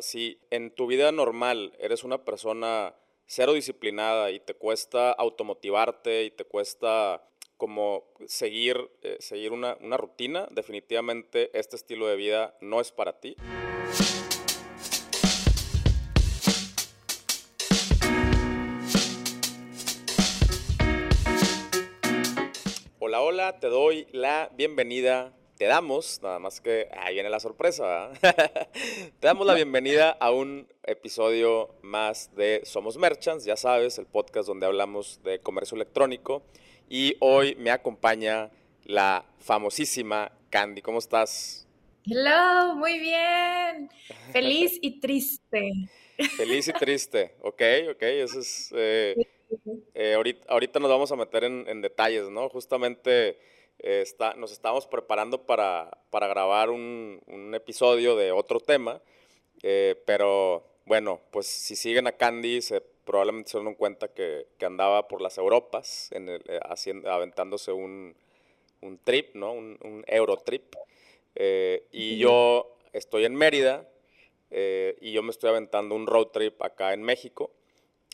Si 0.00 0.40
en 0.50 0.70
tu 0.70 0.86
vida 0.86 1.10
normal 1.10 1.74
eres 1.80 2.04
una 2.04 2.24
persona 2.24 2.94
cero 3.26 3.52
disciplinada 3.52 4.30
y 4.30 4.38
te 4.38 4.54
cuesta 4.54 5.10
automotivarte 5.10 6.22
y 6.22 6.30
te 6.30 6.44
cuesta 6.44 7.28
como 7.56 8.04
seguir, 8.28 8.92
eh, 9.02 9.16
seguir 9.18 9.50
una, 9.50 9.76
una 9.80 9.96
rutina, 9.96 10.46
definitivamente 10.52 11.50
este 11.58 11.74
estilo 11.74 12.06
de 12.06 12.14
vida 12.14 12.56
no 12.60 12.80
es 12.80 12.92
para 12.92 13.18
ti. 13.18 13.34
Hola, 23.00 23.20
hola, 23.20 23.58
te 23.58 23.66
doy 23.66 24.06
la 24.12 24.48
bienvenida 24.54 25.37
te 25.58 25.64
damos, 25.64 26.22
nada 26.22 26.38
más 26.38 26.60
que 26.60 26.88
ahí 26.96 27.14
viene 27.14 27.28
la 27.28 27.40
sorpresa, 27.40 28.12
te 28.22 29.26
damos 29.26 29.44
la 29.44 29.54
bienvenida 29.54 30.10
a 30.10 30.30
un 30.30 30.68
episodio 30.84 31.74
más 31.82 32.32
de 32.36 32.60
Somos 32.64 32.96
Merchants, 32.96 33.44
ya 33.44 33.56
sabes, 33.56 33.98
el 33.98 34.06
podcast 34.06 34.46
donde 34.46 34.66
hablamos 34.66 35.20
de 35.24 35.40
comercio 35.40 35.74
electrónico. 35.74 36.42
Y 36.88 37.16
hoy 37.18 37.56
me 37.56 37.72
acompaña 37.72 38.50
la 38.84 39.24
famosísima 39.40 40.30
Candy. 40.48 40.80
¿Cómo 40.80 41.00
estás? 41.00 41.66
Hello, 42.06 42.76
muy 42.76 43.00
bien. 43.00 43.90
Feliz 44.32 44.78
y 44.80 45.00
triste. 45.00 45.72
Feliz 46.36 46.68
y 46.68 46.72
triste, 46.72 47.34
ok, 47.40 47.62
ok, 47.90 48.02
eso 48.02 48.38
es... 48.38 48.72
Eh, 48.76 49.16
eh, 49.94 50.14
ahorita, 50.14 50.46
ahorita, 50.52 50.78
nos 50.78 50.90
vamos 50.90 51.10
a 51.10 51.16
meter 51.16 51.42
en, 51.42 51.64
en 51.68 51.80
detalles, 51.80 52.28
¿no? 52.28 52.48
Justamente 52.48 53.38
eh, 53.80 54.04
nos 54.36 54.50
estamos 54.50 54.86
preparando 54.86 55.46
para, 55.46 55.90
grabar 56.10 56.70
un, 56.70 57.20
episodio 57.54 58.16
de 58.16 58.32
otro 58.32 58.60
tema, 58.60 59.00
eh, 59.62 60.00
pero 60.04 60.64
bueno, 60.84 61.20
pues 61.30 61.46
si 61.46 61.76
siguen 61.76 62.06
a 62.06 62.12
Candy, 62.12 62.60
se, 62.60 62.80
probablemente 62.80 63.50
se 63.50 63.58
dan 63.62 63.74
cuenta 63.74 64.08
que, 64.08 64.46
andaba 64.60 65.06
por 65.06 65.20
las 65.20 65.38
Europas, 65.38 66.10
eh, 66.12 66.60
aventándose 67.06 67.72
un, 67.72 68.16
trip. 69.04 69.36
Un, 69.36 69.78
un 69.82 70.04
Eurotrip. 70.06 70.74
y 71.92 72.18
yo 72.18 72.76
estoy 72.92 73.24
en 73.24 73.34
Mérida 73.34 73.88
y 74.50 75.12
yo 75.12 75.22
me 75.22 75.30
estoy 75.30 75.50
aventando 75.50 75.94
un 75.94 76.06
road 76.06 76.28
trip 76.28 76.60
acá 76.62 76.92
en 76.94 77.02
México. 77.02 77.52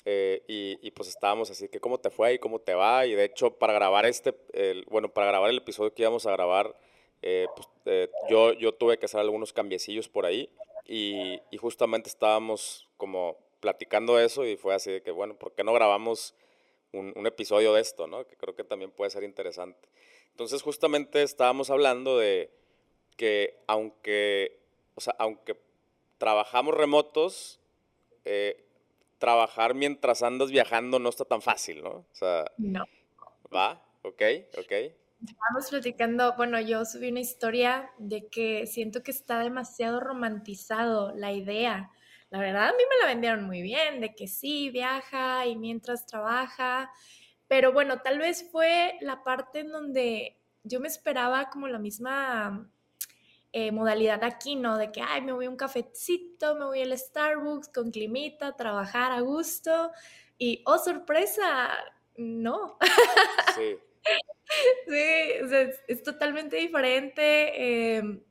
Eh, 0.07 0.43
y, 0.47 0.91
pues 0.91 1.09
estábamos 1.09 1.51
así, 1.51 1.69
que 1.69 1.81
cómo 1.81 1.99
te 1.99 2.11
fue 2.11 2.35
y 2.35 2.39
cómo 2.39 2.61
te 2.61 2.75
va. 2.75 3.07
Y 3.07 3.15
de 3.15 3.25
hecho, 3.25 3.59
para 3.59 3.73
grabar 3.73 4.07
este, 4.07 4.35
el, 4.53 4.85
bueno, 4.91 5.09
para 5.09 5.27
grabar 5.27 5.51
el 5.51 5.59
episodio 5.59 5.95
que 5.95 6.03
íbamos 6.03 6.27
a 6.27 6.33
grabar, 6.33 6.77
eh, 7.23 7.47
pues, 7.57 7.69
eh, 7.87 8.11
yo, 8.29 8.53
yo 8.53 8.73
tuve 8.75 8.99
que 8.99 9.07
hacer 9.07 9.21
algunos 9.21 9.53
cambiecillos 9.53 10.09
por 10.09 10.27
ahí. 10.27 10.51
Y, 10.87 11.41
y, 11.51 11.57
justamente 11.57 12.11
estábamos 12.11 12.89
como 12.99 13.39
platicando 13.61 14.21
eso 14.21 14.45
y 14.45 14.57
fue 14.57 14.75
así 14.75 14.91
de 14.93 15.03
que, 15.03 15.11
bueno, 15.11 15.37
¿por 15.39 15.53
qué 15.55 15.65
no 15.65 15.73
grabamos 15.73 16.35
un, 16.93 17.13
un 17.17 17.27
episodio 17.27 17.73
de 17.73 17.81
esto, 17.81 18.07
no? 18.07 18.27
Que 18.27 18.37
creo 18.37 18.55
que 18.55 18.65
también 18.65 18.91
puede 18.91 19.11
ser 19.11 19.25
interesante. 19.25 19.89
Entonces, 20.31 20.61
justamente 20.63 21.23
estábamos 21.23 21.71
hablando 21.71 22.19
de 22.19 22.51
que 23.17 23.57
aunque, 23.67 24.61
o 24.95 25.01
sea, 25.01 25.15
aunque 25.19 25.57
trabajamos 26.19 26.75
remotos, 26.75 27.61
eh, 28.25 28.64
trabajar 29.25 29.73
mientras 29.75 30.23
andas 30.23 30.51
viajando 30.51 30.99
no 30.99 31.09
está 31.09 31.25
tan 31.25 31.41
fácil, 31.41 31.83
¿no? 31.83 31.91
O 31.91 32.07
sea, 32.13 32.45
no. 32.59 32.85
Va, 33.55 33.83
ok, 34.03 34.23
ok. 34.59 34.73
Estábamos 35.27 35.71
platicando, 35.71 36.37
bueno, 36.37 36.61
yo 36.61 36.85
subí 36.85 37.09
una 37.09 37.21
historia 37.21 37.91
de 37.97 38.29
que 38.29 38.67
siento 38.67 39.03
que 39.03 39.13
está 39.13 39.39
demasiado 39.39 39.99
romantizado 39.99 41.15
la 41.17 41.33
idea. 41.33 41.91
La 42.29 42.39
verdad, 42.39 42.69
a 42.69 42.73
mí 42.73 42.83
me 42.91 43.01
la 43.01 43.07
vendieron 43.07 43.47
muy 43.47 43.63
bien, 43.63 44.03
de 44.03 44.15
que 44.15 44.29
sí, 44.29 44.69
viaja 44.69 45.47
y 45.47 45.57
mientras 45.57 46.05
trabaja, 46.05 46.93
pero 47.49 47.73
bueno, 47.73 48.03
tal 48.03 48.19
vez 48.19 48.47
fue 48.53 48.99
la 49.01 49.23
parte 49.23 49.61
en 49.61 49.71
donde 49.71 50.37
yo 50.65 50.81
me 50.81 50.89
esperaba 50.89 51.49
como 51.49 51.67
la 51.67 51.79
misma 51.79 52.71
eh, 53.57 53.71
modalidad 53.71 54.25
aquí, 54.25 54.57
¿no? 54.57 54.77
De 54.77 54.91
que, 54.91 55.01
ay, 55.01 55.23
me 55.23 55.31
voy 55.31 55.47
a 55.47 55.51
un 55.51 55.57
cafecito, 55.57 56.57
me 56.57 56.65
voy 56.65 56.83
al 56.83 56.99
Starbucks 56.99 57.69
con 57.69 57.93
climita, 57.93 58.57
trabajar 58.57 59.13
a 59.13 59.21
gusto. 59.21 59.93
Y, 60.37 60.65
oh, 60.67 60.77
sorpresa, 60.77 61.71
no. 62.17 62.77
Sí. 63.55 63.77
sí, 64.89 65.45
o 65.45 65.49
sea, 65.49 65.71
es, 65.87 66.03
totalmente 66.03 66.57
diferente. 66.57 67.97
Em, 67.97 68.25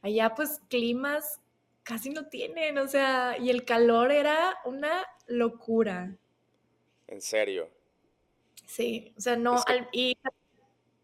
allá, 0.00 0.34
pues, 0.34 0.62
climas 0.70 1.38
casi 1.82 2.08
no 2.08 2.30
tienen, 2.30 2.78
o 2.78 2.88
sea, 2.88 3.36
y 3.38 3.50
el 3.50 3.66
calor 3.66 4.10
era 4.10 4.56
una 4.64 5.06
locura. 5.26 6.16
¿En 7.08 7.20
serio? 7.20 7.68
Sí, 8.64 9.12
o 9.18 9.20
sea, 9.20 9.36
no, 9.36 9.62
y, 9.92 10.16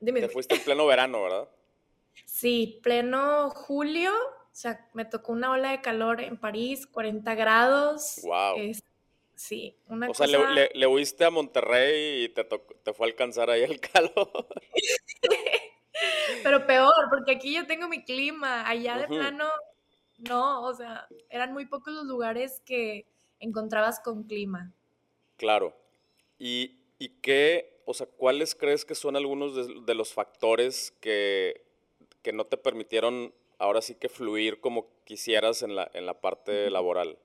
dime, 0.01 0.23
Te 0.23 0.31
fuiste 0.31 0.55
en 0.55 0.65
pleno 0.65 0.87
verano, 0.87 1.23
¿verdad? 1.23 1.51
Sí, 2.25 2.81
pleno 2.83 3.51
julio, 3.51 4.13
o 4.59 4.61
sea, 4.61 4.89
me 4.93 5.05
tocó 5.05 5.33
una 5.33 5.53
ola 5.53 5.71
de 5.71 5.81
calor 5.81 6.21
en 6.21 6.37
París, 6.37 6.87
40 6.87 7.35
grados. 7.37 8.21
Wow. 8.23 8.57
sí, 9.37 9.77
una 9.87 10.11
o 10.11 10.15
sea, 10.15 10.27
le, 10.27 10.71
le, 10.75 10.87
huiste 10.87 11.25
a 11.25 11.31
Monterrey 11.31 12.25
y 12.25 12.29
te, 12.31 12.43
te 12.45 12.93
fue 12.93 13.07
a 13.07 13.11
alcanzar 13.11 13.51
ahí 13.51 13.63
el 13.63 13.79
calor. 13.93 14.49
Pero 16.43 16.67
peor, 16.67 17.07
porque 17.09 17.33
aquí 17.33 17.55
yo 17.55 17.67
tengo 17.67 17.89
mi 17.89 18.05
clima, 18.05 18.69
allá 18.69 18.99
de 18.99 19.07
plano, 19.07 19.49
no, 20.19 20.65
o 20.65 20.75
sea, 20.75 21.07
eran 21.31 21.53
muy 21.53 21.67
pocos 21.67 21.95
los 21.95 22.07
lugares 22.07 22.61
que 22.65 23.07
encontrabas 23.39 24.01
con 24.01 24.25
clima. 24.25 24.73
Claro. 25.37 25.77
¿Y, 26.39 26.81
y 26.99 27.11
qué, 27.21 27.81
o 27.85 27.95
sea, 27.95 28.07
cuáles 28.07 28.55
crees 28.55 28.85
que 28.85 28.95
son 28.95 29.15
algunos 29.15 29.87
de 29.87 29.95
los 29.95 30.13
factores 30.13 30.91
que 31.01 31.68
que 32.23 32.33
no 32.33 32.45
te 32.45 32.57
permitieron 32.57 33.35
ahora 33.59 33.83
sí 33.83 33.95
que 33.95 34.09
fluir 34.09 34.61
como 34.61 34.89
quisieras 35.05 35.63
en 35.63 35.77
la, 35.77 35.91
en 35.95 36.07
la 36.07 36.21
parte 36.21 36.71
laboral? 36.71 37.19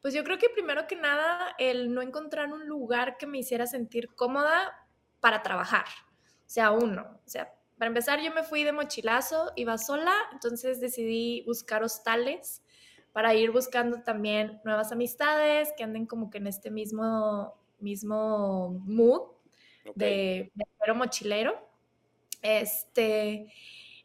Pues 0.00 0.14
yo 0.14 0.24
creo 0.24 0.38
que 0.38 0.48
primero 0.48 0.86
que 0.86 0.96
nada 0.96 1.54
el 1.58 1.92
no 1.92 2.00
encontrar 2.00 2.52
un 2.52 2.66
lugar 2.66 3.18
que 3.18 3.26
me 3.26 3.38
hiciera 3.38 3.66
sentir 3.66 4.14
cómoda 4.14 4.86
para 5.20 5.42
trabajar. 5.42 5.84
O 6.46 6.52
sea, 6.52 6.70
uno, 6.70 7.20
o 7.24 7.28
sea, 7.28 7.52
para 7.78 7.88
empezar 7.88 8.20
yo 8.20 8.32
me 8.32 8.42
fui 8.42 8.64
de 8.64 8.72
mochilazo, 8.72 9.52
iba 9.56 9.76
sola, 9.78 10.14
entonces 10.32 10.80
decidí 10.80 11.42
buscar 11.46 11.82
hostales 11.82 12.62
para 13.12 13.34
ir 13.34 13.50
buscando 13.50 14.02
también 14.02 14.60
nuevas 14.64 14.92
amistades 14.92 15.72
que 15.76 15.84
anden 15.84 16.06
como 16.06 16.30
que 16.30 16.38
en 16.38 16.46
este 16.46 16.70
mismo, 16.70 17.54
mismo 17.78 18.70
mood 18.86 19.32
de, 19.94 20.50
de 20.54 20.92
mochilero. 20.92 21.69
Este, 22.42 23.52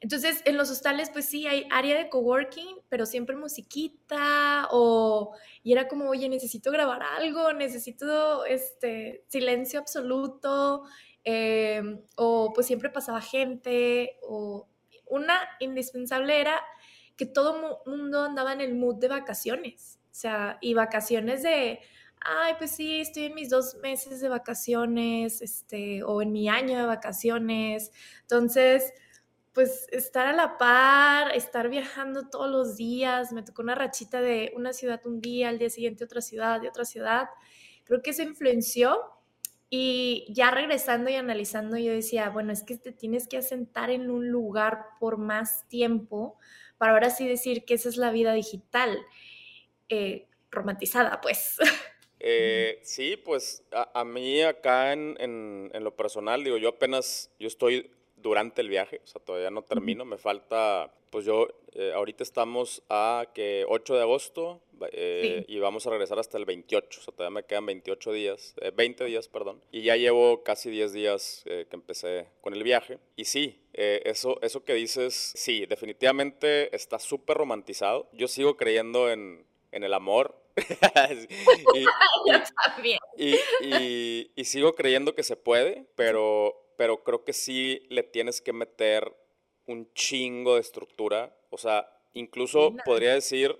entonces, 0.06 0.41
en 0.46 0.57
los 0.57 0.69
hostales, 0.69 1.09
pues 1.09 1.25
sí, 1.25 1.47
hay 1.47 1.68
área 1.72 1.97
de 1.97 2.09
coworking, 2.09 2.78
pero 2.90 3.06
siempre 3.06 3.35
musiquita, 3.35 4.68
o, 4.72 5.35
y 5.63 5.72
era 5.72 5.88
como, 5.88 6.09
oye, 6.09 6.29
necesito 6.29 6.72
grabar 6.72 7.01
algo, 7.01 7.53
necesito 7.53 8.45
este, 8.45 9.24
silencio 9.28 9.79
absoluto, 9.79 10.84
em, 11.24 12.01
o 12.18 12.51
pues 12.53 12.68
siempre 12.68 12.90
pasaba 12.90 13.19
gente, 13.19 14.18
o 14.22 14.68
una 15.07 15.40
indispensable 15.59 16.40
era 16.40 16.62
que 17.16 17.25
todo 17.25 17.81
mundo 17.85 18.24
andaba 18.24 18.53
en 18.53 18.62
el 18.62 18.75
mood 18.75 18.97
de 18.97 19.07
vacaciones, 19.07 20.00
o 20.12 20.13
sea, 20.13 20.57
y 20.62 20.74
vacaciones 20.74 21.41
de, 21.41 21.79
ay, 22.25 22.53
pues 22.58 22.72
sí, 22.72 23.02
estoy 23.02 23.25
en 23.25 23.36
mis 23.36 23.50
dos 23.50 23.75
meses 23.81 24.19
de 24.22 24.30
vacaciones, 24.30 25.41
este, 25.41 26.03
o 26.03 26.22
en 26.22 26.31
mi 26.31 26.50
año 26.50 26.78
de 26.78 26.86
vacaciones. 26.86 27.91
Entonces, 28.22 28.94
pues 29.53 29.88
estar 29.91 30.28
a 30.28 30.34
la 30.34 30.58
par, 30.58 31.34
estar 31.36 31.69
viajando 31.69 32.30
todos 32.30 32.50
los 32.52 32.75
días, 32.78 33.31
me 33.34 33.44
tocó 33.44 33.62
una 33.63 33.75
rachita 33.75 34.22
de 34.22 34.52
una 34.56 34.74
ciudad 34.74 35.02
un 35.06 35.22
día, 35.22 35.50
al 35.50 35.60
día 35.60 35.69
siguiente 35.69 36.04
otra 36.06 36.22
ciudad, 36.22 36.62
de 36.62 36.69
otra 36.69 36.86
ciudad. 36.86 37.30
Creo 37.86 38.01
que 38.01 38.12
eso 38.12 38.24
influenció 38.24 39.00
y 39.69 40.25
ya 40.33 40.51
regresando 40.51 41.10
y 41.10 41.16
analizando, 41.16 41.78
yo 41.78 41.92
decía, 41.94 42.30
bueno, 42.30 42.51
es 42.54 42.63
que 42.63 42.78
te 42.78 42.92
tienes 42.92 43.28
que 43.28 43.38
asentar 43.38 43.89
en 43.92 44.10
un 44.12 44.30
lugar 44.30 44.86
por 45.00 45.18
más 45.18 45.68
tiempo 45.69 46.38
para 46.78 46.94
ahora 46.94 47.10
sí 47.10 47.28
decir 47.28 47.66
que 47.66 47.75
esa 47.75 47.89
es 47.89 47.98
la 47.98 48.12
vida 48.12 48.33
digital, 48.33 48.98
eh, 49.89 50.28
romantizada, 50.51 51.21
pues. 51.21 51.57
Eh, 52.27 52.80
sí, 52.81 53.18
pues 53.18 53.63
a, 53.72 54.04
mí 54.04 54.42
acá 54.42 54.94
en, 54.94 55.16
en, 55.19 55.83
lo 55.83 55.95
personal, 55.95 56.44
digo, 56.44 56.57
yo 56.57 56.69
apenas, 56.69 57.30
yo 57.39 57.48
estoy 57.48 57.92
durante 58.18 58.62
el 58.62 58.69
viaje, 58.69 59.00
o 59.04 59.07
sea, 59.07 59.22
todavía 59.22 59.51
no 59.51 59.62
termino, 59.62 60.06
me 60.06 60.18
falta, 60.18 60.92
pues 61.12 61.24
yo, 61.24 61.48
eh, 61.74 61.92
ahorita 61.94 62.24
estamos 62.24 62.81
a 62.89 63.27
que 63.36 63.63
8 63.69 63.94
de 63.94 64.01
agosto, 64.01 64.60
eh, 64.92 65.45
y 65.48 65.60
vamos 65.60 65.86
a 65.86 65.92
regresar 65.92 66.18
hasta 66.18 66.39
el 66.39 66.45
28, 66.45 67.00
o 67.00 67.04
sea, 67.04 67.13
todavía 67.13 67.42
me 67.42 67.44
quedan 67.44 67.68
28 67.68 68.12
días, 68.12 68.56
20 68.74 69.04
eh, 69.04 69.07
días, 69.07 69.28
perdón, 69.28 69.62
y 69.71 69.83
ya 69.83 69.95
llevo 69.95 70.42
casi 70.42 70.71
10 70.71 70.94
días 70.94 71.44
que 71.45 71.68
empecé 71.74 72.25
con 72.42 72.56
el 72.56 72.63
viaje. 72.63 72.98
Y 73.16 73.25
sí, 73.25 73.62
eso, 73.74 74.39
eso 74.42 74.63
que 74.63 74.74
dices, 74.74 75.13
sí, 75.36 75.68
definitivamente 75.68 76.75
está 76.75 76.98
súper 76.98 77.38
romantizado. 77.38 78.10
Yo 78.13 78.28
sigo 78.28 78.57
creyendo 78.57 79.12
en, 79.12 79.45
en 79.71 79.83
el 79.83 79.94
amor. 79.94 80.44
y, 83.18 83.36
y, 83.62 84.31
y, 84.36 84.46
sigo 84.46 84.74
creyendo 84.74 85.16
que 85.16 85.24
se 85.24 85.36
puede, 85.36 85.86
pero, 85.96 86.56
pero 86.78 87.04
creo 87.04 87.24
que 87.24 87.34
sí 87.34 87.86
le 87.90 88.04
tienes 88.04 88.42
que 88.42 88.54
meter 88.54 89.16
un 89.68 89.92
chingo 89.94 90.56
de 90.56 90.62
estructura. 90.62 91.36
O 91.50 91.57
sea, 91.57 91.90
incluso 92.13 92.74
podría 92.86 93.13
decir 93.13 93.60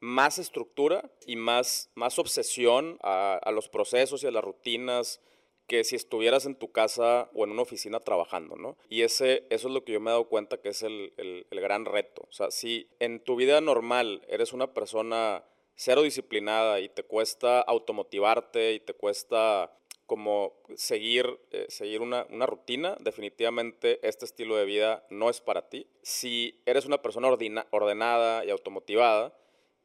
más 0.00 0.38
estructura 0.38 1.10
y 1.26 1.36
más, 1.36 1.90
más 1.94 2.18
obsesión 2.18 2.98
a, 3.02 3.50
los 3.52 3.68
procesos 3.68 4.22
y 4.22 4.26
a 4.26 4.30
las 4.30 4.44
rutinas 4.44 5.20
que 5.66 5.84
si 5.84 5.96
estuvieras 5.96 6.46
en 6.46 6.54
tu 6.54 6.72
casa 6.72 7.28
o 7.34 7.44
en 7.44 7.50
una 7.50 7.62
oficina 7.62 8.00
trabajando, 8.00 8.56
¿no? 8.56 8.78
Y 8.88 9.02
ese, 9.02 9.46
eso 9.50 9.68
es 9.68 9.74
lo 9.74 9.84
que 9.84 9.92
yo 9.92 10.00
me 10.00 10.10
he 10.10 10.12
dado 10.12 10.28
cuenta 10.28 10.62
que 10.62 10.70
es 10.70 10.82
el, 10.82 11.12
el 11.18 11.60
gran 11.60 11.84
reto. 11.84 12.22
O 12.26 12.32
sea, 12.32 12.50
si 12.50 12.88
en 13.00 13.22
tu 13.22 13.36
vida 13.36 13.60
normal 13.60 14.24
eres 14.28 14.54
una 14.54 14.72
persona 14.72 15.44
cero 15.78 16.02
disciplinada 16.02 16.80
y 16.80 16.88
te 16.88 17.04
cuesta 17.04 17.60
automotivarte 17.60 18.72
y 18.72 18.80
te 18.80 18.94
cuesta 18.94 19.72
como 20.06 20.54
seguir, 20.74 21.38
eh, 21.52 21.66
seguir 21.68 22.00
una, 22.00 22.24
rutina, 22.46 22.96
definitivamente 22.98 24.00
este 24.06 24.24
estilo 24.24 24.56
de 24.56 24.64
vida 24.64 25.06
no 25.08 25.30
es 25.30 25.40
para 25.40 25.68
ti. 25.68 25.86
Si 26.02 26.60
eres 26.66 26.84
una 26.84 27.00
persona 27.00 27.28
ordenada 27.70 28.44
y 28.44 28.50
automotivada, 28.50 29.32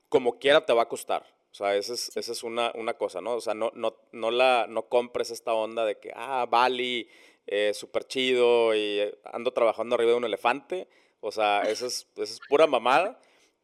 como 0.09 0.39
quiera 0.39 0.65
te 0.65 0.73
va 0.73 0.83
a 0.83 0.89
costar. 0.89 1.25
O 1.51 1.55
sea, 1.55 1.75
esa 1.75 1.93
es, 1.93 2.15
esa 2.17 2.31
es 2.31 2.41
una, 2.41 2.71
una, 2.73 2.95
cosa, 2.95 3.21
¿no? 3.21 3.35
O 3.35 3.41
sea, 3.41 3.53
no, 3.53 3.71
no, 3.75 3.95
no, 4.11 4.31
la, 4.31 4.65
no 4.67 4.87
compres 4.87 5.29
esta 5.29 5.53
onda 5.53 5.85
de 5.85 5.99
que, 5.99 6.11
ah, 6.15 6.47
Bali, 6.49 7.07
eh, 7.45 7.71
súper 7.75 8.05
chido 8.05 8.73
y 8.73 8.99
eh, 8.99 9.19
ando 9.25 9.53
trabajando 9.53 9.93
arriba 9.93 10.11
de 10.11 10.17
un 10.17 10.25
elefante. 10.25 10.87
O 11.19 11.31
sea, 11.31 11.61
eso 11.61 11.85
es, 11.85 12.07
eso 12.15 12.23
es 12.23 12.39
pura 12.49 12.65
mamada. 12.65 13.19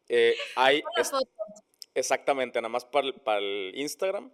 Eh, 0.08 0.36
hay, 0.54 0.82
exactamente, 2.00 2.60
nada 2.60 2.70
más 2.70 2.84
para 2.84 3.12
para 3.12 3.38
el 3.38 3.72
Instagram. 3.76 4.30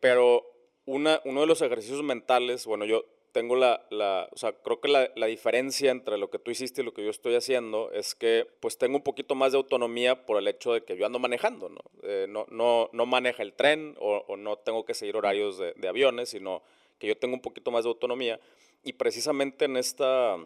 pero 0.00 0.44
una, 0.84 1.20
uno 1.24 1.40
de 1.40 1.46
los 1.46 1.60
ejercicios 1.62 2.02
mentales, 2.02 2.64
bueno, 2.66 2.84
yo 2.84 3.04
tengo 3.36 3.54
la, 3.54 3.84
la 3.90 4.30
o 4.32 4.38
sea, 4.38 4.52
creo 4.52 4.80
que 4.80 4.88
la, 4.88 5.10
la, 5.14 5.26
diferencia 5.26 5.90
entre 5.90 6.16
lo 6.16 6.30
que 6.30 6.38
tú 6.38 6.50
hiciste 6.50 6.80
y 6.80 6.84
lo 6.86 6.94
que 6.94 7.04
yo 7.04 7.10
estoy 7.10 7.34
haciendo 7.34 7.90
es 7.92 8.14
que 8.14 8.46
pues 8.60 8.78
tengo 8.78 8.96
un 8.96 9.02
poquito 9.02 9.34
más 9.34 9.52
de 9.52 9.58
autonomía 9.58 10.24
por 10.24 10.38
el 10.38 10.48
hecho 10.48 10.72
de 10.72 10.84
que 10.84 10.96
yo 10.96 11.04
ando 11.04 11.18
manejando, 11.18 11.68
¿no? 11.68 11.82
Eh, 12.02 12.24
no, 12.30 12.46
no, 12.48 12.88
no, 12.94 13.04
maneja 13.04 13.42
el 13.42 13.52
tren 13.52 13.94
o, 14.00 14.24
o, 14.26 14.38
no 14.38 14.56
tengo 14.56 14.86
que 14.86 14.94
seguir 14.94 15.16
horarios 15.16 15.58
de, 15.58 15.74
de, 15.74 15.86
aviones, 15.86 16.30
sino 16.30 16.62
que 16.98 17.08
yo 17.08 17.18
tengo 17.18 17.34
un 17.34 17.42
poquito 17.42 17.70
más 17.70 17.84
de 17.84 17.90
autonomía 17.90 18.40
y 18.82 18.94
precisamente 18.94 19.66
en, 19.66 19.76
esta, 19.76 20.36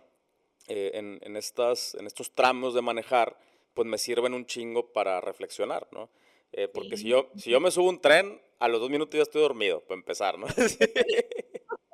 eh, 0.67 0.91
en, 0.95 1.21
en, 1.23 1.37
estas, 1.37 1.95
en 1.95 2.09
estos 2.09 2.33
tramos 2.33 2.75
de 2.75 2.83
manejar, 2.83 3.39
pues 3.75 3.87
me 3.87 3.99
sirven 3.99 4.35
un 4.35 4.47
chingo 4.47 4.93
para 4.93 5.21
reflexionar, 5.21 5.89
¿no? 5.93 6.11
Eh, 6.53 6.69
porque 6.69 6.97
si 6.97 7.09
yo, 7.09 7.31
si 7.37 7.51
yo 7.51 7.61
me 7.61 7.71
subo 7.71 7.89
un 7.89 8.01
tren, 8.01 8.41
a 8.59 8.69
los 8.69 8.81
dos 8.81 8.91
minutos 8.91 9.17
ya 9.17 9.23
estoy 9.23 9.43
dormido, 9.43 9.81
para 9.81 9.99
empezar, 9.99 10.39
¿no? 10.39 10.47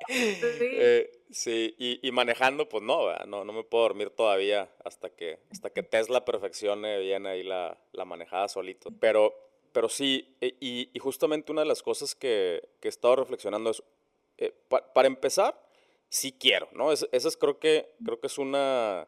Eh, 0.09 1.11
sí, 1.31 1.75
y, 1.77 2.11
manejando, 2.13 2.69
pues 2.69 2.81
no, 2.81 3.13
no, 3.25 3.43
no 3.43 3.51
me 3.51 3.63
puedo 3.63 3.83
dormir 3.83 4.09
todavía 4.09 4.71
hasta 4.85 5.09
que, 5.09 5.39
hasta 5.51 5.69
que 5.69 5.83
Tesla 5.83 6.23
perfeccione 6.23 6.99
bien 6.99 7.25
ahí 7.27 7.43
la, 7.43 7.77
la 7.91 8.05
manejada 8.05 8.47
solito. 8.47 8.89
Pero, 9.01 9.35
pero 9.73 9.89
sí, 9.89 10.37
e, 10.39 10.55
y, 10.61 10.97
justamente 10.99 11.51
una 11.51 11.63
de 11.63 11.67
las 11.67 11.83
cosas 11.83 12.15
que, 12.15 12.69
que 12.79 12.87
he 12.87 12.89
estado 12.89 13.17
reflexionando 13.17 13.71
es, 13.71 13.83
eh, 14.37 14.53
para 14.69 15.07
empezar, 15.07 15.59
sí 16.09 16.31
quiero, 16.31 16.69
¿no? 16.73 16.91
Esa 16.91 17.07
es, 17.11 17.37
creo 17.37 17.59
que, 17.59 17.93
creo 18.03 18.19
que 18.19 18.27
es 18.27 18.37
una, 18.37 19.07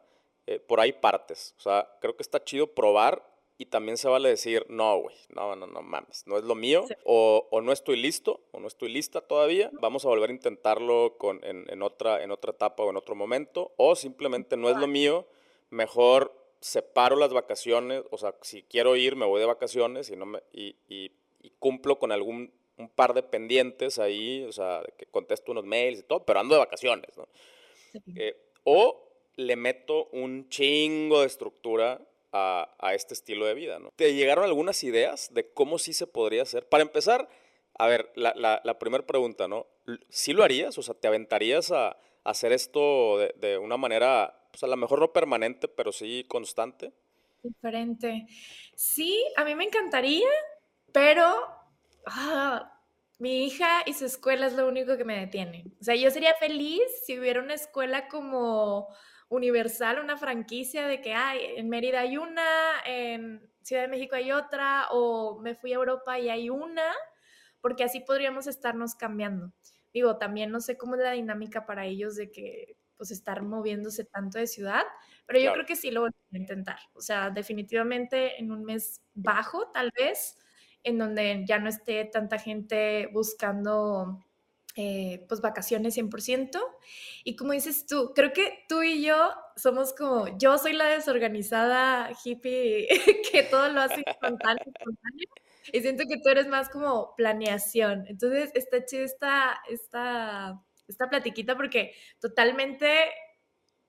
por 0.58 0.80
ahí 0.80 0.92
partes, 0.92 1.54
o 1.58 1.60
sea, 1.60 1.88
creo 2.00 2.16
que 2.16 2.22
está 2.22 2.42
chido 2.42 2.66
probar 2.66 3.24
y 3.58 3.66
también 3.66 3.98
se 3.98 4.08
vale 4.08 4.30
decir, 4.30 4.64
no, 4.70 4.98
güey, 5.00 5.14
no, 5.28 5.54
no, 5.54 5.66
no 5.66 5.82
mames, 5.82 6.26
no 6.26 6.38
es 6.38 6.44
lo 6.44 6.54
mío, 6.54 6.86
o, 7.04 7.46
o, 7.50 7.60
no 7.60 7.72
estoy 7.72 8.00
listo, 8.00 8.40
o 8.52 8.58
no 8.58 8.66
estoy 8.66 8.90
lista 8.90 9.20
todavía, 9.20 9.70
vamos 9.82 10.06
a 10.06 10.08
volver 10.08 10.30
a 10.30 10.32
intentarlo 10.32 11.16
con, 11.18 11.44
en, 11.44 11.66
en, 11.68 11.82
otra, 11.82 12.22
en 12.22 12.30
otra 12.30 12.52
etapa 12.52 12.82
o 12.82 12.88
en 12.90 12.96
otro 12.96 13.14
momento, 13.14 13.72
o 13.76 13.94
simplemente 13.96 14.56
no 14.56 14.70
es 14.70 14.78
lo 14.78 14.86
mío, 14.86 15.26
mejor 15.68 16.34
separo 16.60 17.16
las 17.16 17.34
vacaciones, 17.34 18.02
o 18.10 18.16
sea, 18.16 18.34
si 18.40 18.62
quiero 18.62 18.96
ir, 18.96 19.14
me 19.14 19.26
voy 19.26 19.40
de 19.40 19.46
vacaciones 19.46 20.08
y, 20.08 20.16
no 20.16 20.24
me, 20.24 20.42
y, 20.52 20.76
y, 20.88 21.10
cumplo 21.58 21.98
con 21.98 22.12
algún 22.12 22.50
un 22.80 22.88
par 22.88 23.12
de 23.12 23.22
pendientes 23.22 23.98
ahí, 23.98 24.42
o 24.44 24.52
sea, 24.52 24.82
que 24.96 25.04
contesto 25.06 25.52
unos 25.52 25.64
mails 25.64 26.00
y 26.00 26.02
todo, 26.02 26.24
pero 26.24 26.40
ando 26.40 26.54
de 26.54 26.60
vacaciones, 26.60 27.16
¿no? 27.16 27.28
Eh, 28.16 28.36
o 28.64 29.09
le 29.36 29.56
meto 29.56 30.06
un 30.12 30.48
chingo 30.48 31.20
de 31.20 31.26
estructura 31.26 32.00
a, 32.32 32.92
este 32.94 33.14
estilo 33.14 33.46
de 33.46 33.54
vida, 33.54 33.78
¿no? 33.78 33.92
¿Te 33.96 34.14
llegaron 34.14 34.44
algunas 34.44 34.84
ideas 34.84 35.32
de 35.34 35.52
cómo 35.52 35.78
sí 35.78 35.92
se 35.92 36.06
podría 36.06 36.42
hacer? 36.42 36.68
Para 36.68 36.82
empezar, 36.82 37.28
a 37.78 37.86
ver, 37.86 38.12
la, 38.14 38.60
la, 38.62 38.78
primera 38.78 39.06
pregunta, 39.06 39.48
¿no? 39.48 39.66
¿Sí 40.08 40.32
lo 40.32 40.44
harías? 40.44 40.78
O 40.78 40.82
sea, 40.82 40.94
¿te 40.94 41.08
aventarías 41.08 41.72
a, 41.72 41.96
hacer 42.24 42.52
esto 42.52 43.18
de, 43.18 43.58
una 43.58 43.76
manera, 43.76 44.46
pues 44.50 44.62
a 44.62 44.66
lo 44.66 44.76
mejor 44.76 45.00
no 45.00 45.12
permanente, 45.12 45.68
pero 45.68 45.90
sí 45.90 46.24
constante? 46.28 46.92
Diferente. 47.42 48.26
Sí, 48.74 49.24
a 49.36 49.44
mí 49.44 49.54
me 49.54 49.64
encantaría, 49.64 50.28
pero 50.92 51.24
ah, 52.06 52.78
mi 53.18 53.46
hija 53.46 53.82
y 53.86 53.94
su 53.94 54.04
escuela 54.04 54.46
es 54.46 54.52
lo 54.52 54.68
único 54.68 54.96
que 54.96 55.04
me 55.04 55.18
detiene. 55.18 55.64
O 55.80 55.84
sea, 55.84 55.94
yo 55.94 56.10
sería 56.10 56.34
feliz 56.34 56.82
si 57.04 57.18
hubiera 57.18 57.40
una 57.40 57.54
escuela 57.54 58.08
como 58.08 58.88
universal, 59.30 60.00
una 60.00 60.18
franquicia 60.18 60.86
de 60.86 61.00
que 61.00 61.14
hay, 61.14 61.56
en 61.56 61.68
Mérida 61.68 62.00
hay 62.00 62.18
una, 62.18 62.42
en 62.84 63.48
Ciudad 63.62 63.82
de 63.82 63.88
México 63.88 64.16
hay 64.16 64.32
otra, 64.32 64.88
o 64.90 65.40
me 65.40 65.54
fui 65.54 65.72
a 65.72 65.76
Europa 65.76 66.18
y 66.18 66.28
hay 66.28 66.50
una, 66.50 66.92
porque 67.60 67.84
así 67.84 68.00
podríamos 68.00 68.48
estarnos 68.48 68.96
cambiando. 68.96 69.52
Digo, 69.94 70.18
también 70.18 70.50
no 70.50 70.60
sé 70.60 70.76
cómo 70.76 70.96
es 70.96 71.00
la 71.02 71.12
dinámica 71.12 71.64
para 71.64 71.86
ellos 71.86 72.16
de 72.16 72.30
que 72.30 72.76
pues 72.96 73.12
estar 73.12 73.42
moviéndose 73.42 74.04
tanto 74.04 74.38
de 74.38 74.46
ciudad, 74.46 74.82
pero 75.26 75.38
yo 75.38 75.52
creo 75.54 75.64
que 75.64 75.76
sí 75.76 75.90
lo 75.90 76.02
voy 76.02 76.10
a 76.10 76.36
intentar. 76.36 76.78
O 76.92 77.00
sea, 77.00 77.30
definitivamente 77.30 78.38
en 78.38 78.52
un 78.52 78.64
mes 78.64 79.00
bajo, 79.14 79.70
tal 79.70 79.90
vez, 79.98 80.36
en 80.82 80.98
donde 80.98 81.44
ya 81.46 81.58
no 81.60 81.68
esté 81.70 82.04
tanta 82.04 82.38
gente 82.38 83.08
buscando 83.12 84.18
eh, 84.76 85.24
pues 85.28 85.40
vacaciones 85.40 85.94
100%. 85.94 86.58
Y 87.24 87.36
como 87.36 87.52
dices 87.52 87.86
tú, 87.86 88.12
creo 88.14 88.32
que 88.32 88.64
tú 88.68 88.82
y 88.82 89.02
yo 89.02 89.32
somos 89.56 89.92
como, 89.94 90.38
yo 90.38 90.58
soy 90.58 90.72
la 90.72 90.86
desorganizada 90.86 92.10
hippie 92.24 92.88
que 93.32 93.42
todo 93.44 93.68
lo 93.68 93.80
hace 93.80 94.02
espontáneo, 94.06 94.64
y 95.72 95.80
siento 95.80 96.04
que 96.08 96.18
tú 96.18 96.28
eres 96.28 96.48
más 96.48 96.68
como 96.68 97.14
planeación. 97.16 98.06
Entonces 98.08 98.50
está 98.54 98.84
chida 98.84 99.04
esta, 99.04 99.60
esta, 99.68 100.62
esta 100.88 101.10
platiquita 101.10 101.56
porque 101.56 101.92
totalmente 102.20 103.10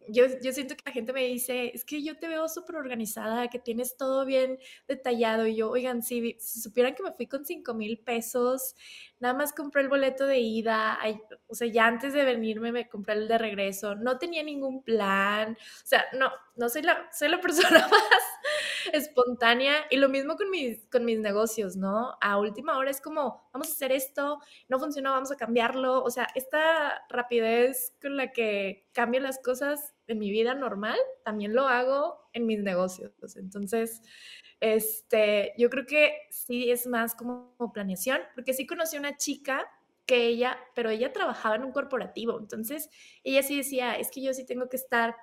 yo, 0.08 0.25
yo, 0.41 0.51
siento 0.51 0.75
que 0.75 0.84
la 0.86 0.91
gente 0.91 1.13
me 1.13 1.25
dice, 1.25 1.72
es 1.74 1.86
que 1.86 2.03
yo 2.03 2.17
te 2.17 2.27
veo 2.27 2.48
súper 2.48 2.75
organizada, 2.75 3.48
que 3.50 3.60
tienes 3.60 3.98
todo 3.98 4.25
bien 4.25 4.60
detallado. 4.88 5.48
Y 5.48 5.55
yo, 5.55 5.70
oigan, 5.70 6.01
si, 6.03 6.38
supieran 6.39 6.96
que 6.96 7.03
me 7.03 7.12
fui 7.12 7.27
con 7.27 7.46
5 7.46 7.74
mil 7.74 8.00
pesos, 8.00 8.75
nada 9.20 9.34
más 9.34 9.53
compré 9.53 9.81
el 9.81 9.89
boleto 9.89 10.25
de 10.25 10.39
ida, 10.39 11.00
o 11.48 11.55
sea, 11.55 11.67
ya 11.67 11.88
antes 11.88 12.13
de 12.13 12.24
venirme 12.24 12.72
me 12.72 12.89
compré 12.89 13.13
el 13.15 13.27
de 13.27 13.38
regreso, 13.38 13.96
no 13.96 14.17
tenía 14.17 14.43
ningún 14.43 14.84
plan, 14.84 15.53
o 15.53 15.86
sea, 15.88 16.05
no, 16.13 16.31
no 16.62 16.70
soy 16.70 16.84
la, 16.84 17.10
soy 17.12 17.27
la 17.27 17.41
persona 17.41 17.88
más 17.89 18.94
espontánea. 18.94 19.74
Y 19.89 19.98
lo 19.98 20.08
mismo 20.08 20.38
con 20.38 20.50
mis, 20.50 20.88
con 20.88 21.03
mis 21.03 21.20
negocios, 21.20 21.75
¿no? 21.75 22.15
A 22.22 22.38
última 22.38 22.77
hora 22.77 22.91
es 22.91 23.01
como, 23.01 23.50
vamos 23.51 23.70
a 23.70 23.72
hacer 23.72 23.91
esto, 23.91 24.39
no 24.70 24.80
funcionó, 24.80 25.12
vamos 25.12 25.32
a 25.32 25.38
cambiarlo. 25.38 26.03
O 26.03 26.10
sea, 26.10 26.27
esta 26.36 27.03
rapidez 27.10 27.96
con 28.01 28.15
la 28.15 28.32
que 28.32 28.88
cambio 28.94 29.20
las 29.20 29.39
cosas 29.39 29.94
en 30.08 30.20
mi 30.20 30.30
vida 30.30 30.53
normal, 30.53 30.98
también 31.25 31.53
lo 31.53 31.68
hago 31.68 32.30
en 32.34 32.46
mis 32.46 32.60
negocios. 32.60 33.12
Entonces, 33.36 34.01
este, 34.60 35.53
yo 35.58 35.70
creo 35.70 35.86
que 35.86 36.13
sí 36.30 36.70
es 36.70 36.86
más 36.86 37.15
como 37.15 37.56
planeación, 37.74 38.20
porque 38.36 38.53
sí 38.53 38.68
conocí 38.68 38.98
a 38.98 39.00
una 39.00 39.18
chica 39.18 39.68
que 40.06 40.25
ella, 40.25 40.58
pero 40.75 40.89
ella 40.89 41.13
trabajaba 41.13 41.56
en 41.56 41.63
un 41.63 41.72
corporativo, 41.72 42.38
entonces 42.38 42.89
ella 43.24 43.44
sí 43.44 43.56
decía, 43.56 43.94
es 43.94 44.12
que 44.12 44.22
yo 44.22 44.34
sí 44.34 44.46
tengo 44.46 44.68
que 44.68 44.75
estar 44.75 45.15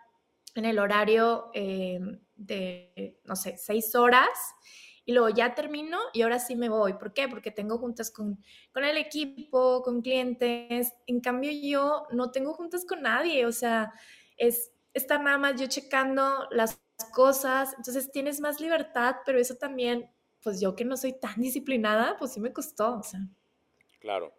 en 0.54 0.64
el 0.64 0.78
horario 0.78 1.50
eh, 1.54 2.00
de, 2.34 3.20
no 3.24 3.36
sé, 3.36 3.56
seis 3.58 3.94
horas 3.94 4.28
y 5.04 5.12
luego 5.12 5.30
ya 5.30 5.54
termino 5.54 5.98
y 6.12 6.22
ahora 6.22 6.38
sí 6.38 6.54
me 6.54 6.68
voy. 6.68 6.92
¿Por 6.94 7.14
qué? 7.14 7.28
Porque 7.28 7.50
tengo 7.50 7.78
juntas 7.78 8.10
con, 8.10 8.42
con 8.72 8.84
el 8.84 8.96
equipo, 8.96 9.82
con 9.82 10.02
clientes. 10.02 10.92
En 11.06 11.20
cambio 11.20 11.50
yo 11.50 12.06
no 12.12 12.30
tengo 12.30 12.52
juntas 12.52 12.84
con 12.84 13.02
nadie, 13.02 13.46
o 13.46 13.52
sea, 13.52 13.92
es 14.36 14.70
estar 14.92 15.22
nada 15.22 15.38
más 15.38 15.60
yo 15.60 15.66
checando 15.66 16.46
las 16.50 16.80
cosas, 17.14 17.74
entonces 17.76 18.10
tienes 18.10 18.40
más 18.40 18.60
libertad, 18.60 19.16
pero 19.24 19.38
eso 19.38 19.56
también 19.56 20.10
pues 20.42 20.60
yo 20.60 20.74
que 20.74 20.84
no 20.84 20.96
soy 20.96 21.18
tan 21.18 21.40
disciplinada, 21.40 22.16
pues 22.18 22.32
sí 22.32 22.40
me 22.40 22.52
costó. 22.52 23.00
Claro. 24.00 24.37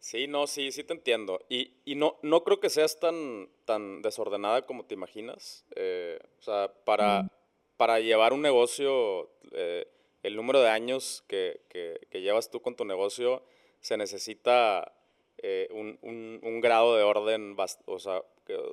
Sí, 0.00 0.26
no, 0.28 0.46
sí, 0.46 0.70
sí 0.70 0.84
te 0.84 0.94
entiendo. 0.94 1.40
Y, 1.48 1.72
y 1.84 1.96
no, 1.96 2.18
no 2.22 2.44
creo 2.44 2.60
que 2.60 2.70
seas 2.70 2.98
tan, 3.00 3.48
tan 3.64 4.00
desordenada 4.02 4.64
como 4.64 4.84
te 4.84 4.94
imaginas. 4.94 5.64
Eh, 5.74 6.18
o 6.38 6.42
sea, 6.42 6.72
para, 6.84 7.24
mm. 7.24 7.30
para 7.76 8.00
llevar 8.00 8.32
un 8.32 8.42
negocio, 8.42 9.28
eh, 9.52 9.88
el 10.22 10.36
número 10.36 10.60
de 10.60 10.68
años 10.68 11.24
que, 11.26 11.62
que, 11.68 12.00
que, 12.10 12.20
llevas 12.20 12.50
tú 12.50 12.62
con 12.62 12.76
tu 12.76 12.84
negocio, 12.84 13.42
se 13.80 13.96
necesita 13.96 14.92
eh, 15.38 15.68
un, 15.72 15.98
un, 16.02 16.40
un, 16.42 16.60
grado 16.60 16.96
de 16.96 17.02
orden, 17.02 17.56
o 17.86 17.98
sea, 17.98 18.22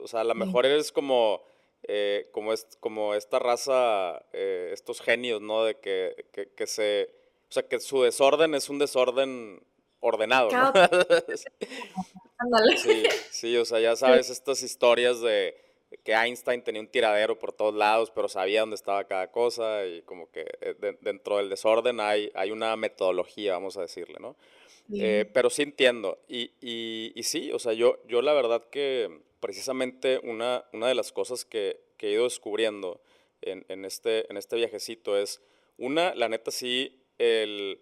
o 0.04 0.08
sea 0.08 0.22
a 0.22 0.26
lo 0.26 0.36
mejor 0.36 0.66
eres 0.66 0.92
como, 0.92 1.44
como, 2.32 2.54
es, 2.54 2.68
como 2.80 3.14
esta 3.16 3.40
raza, 3.40 4.26
estos 4.32 5.02
genios, 5.02 5.42
¿no? 5.42 5.64
De 5.64 5.76
que, 5.80 6.28
que, 6.32 6.50
que 6.54 6.68
se, 6.68 7.10
o 7.50 7.52
sea, 7.52 7.64
que 7.68 7.80
su 7.80 8.02
desorden 8.02 8.56
es 8.56 8.70
un 8.70 8.80
desorden 8.80 9.62
ordenado. 10.06 10.50
¿no? 10.52 10.74
sí, 12.78 13.04
sí, 13.32 13.58
o 13.58 13.66
sea, 13.66 13.80
ya 13.80 13.96
sabes 13.96 14.30
estas 14.30 14.62
historias 14.64 15.22
de 15.22 15.56
que 16.04 16.14
Einstein 16.14 16.62
tenía 16.62 16.82
un 16.82 16.88
tiradero 16.88 17.40
por 17.40 17.54
todos 17.54 17.74
lados, 17.74 18.12
pero 18.12 18.28
sabía 18.28 18.62
dónde 18.62 18.76
estaba 18.76 19.06
cada 19.06 19.32
cosa 19.32 19.86
y 19.86 20.02
como 20.02 20.30
que 20.30 20.46
eh, 20.62 20.98
dentro 21.02 21.38
del 21.38 21.50
desorden 21.50 22.00
hay, 22.00 22.32
hay 22.36 22.52
una 22.52 22.76
metodología, 22.76 23.54
vamos 23.54 23.78
a 23.78 23.82
decirle, 23.82 24.18
¿no? 24.20 24.36
Eh, 24.94 25.30
pero 25.34 25.50
sí 25.50 25.64
entiendo. 25.64 26.20
Y, 26.28 26.52
y, 26.62 27.12
y, 27.16 27.24
sí, 27.24 27.52
o 27.52 27.60
sea, 27.60 27.74
yo, 27.74 27.98
yo 28.08 28.22
la 28.22 28.34
verdad 28.34 28.64
que 28.70 29.22
precisamente 29.40 30.20
una, 30.24 30.66
una 30.74 30.88
de 30.88 30.96
las 30.96 31.12
cosas 31.12 31.44
que, 31.44 31.80
que 31.98 32.10
he 32.10 32.12
ido 32.12 32.26
descubriendo 32.26 33.02
en, 33.42 33.66
en, 33.68 33.86
este, 33.86 34.30
en 34.30 34.38
este 34.38 34.58
viajecito 34.58 35.18
es, 35.18 35.42
una, 35.78 36.14
la 36.16 36.30
neta 36.30 36.52
sí, 36.52 37.02
el 37.18 37.80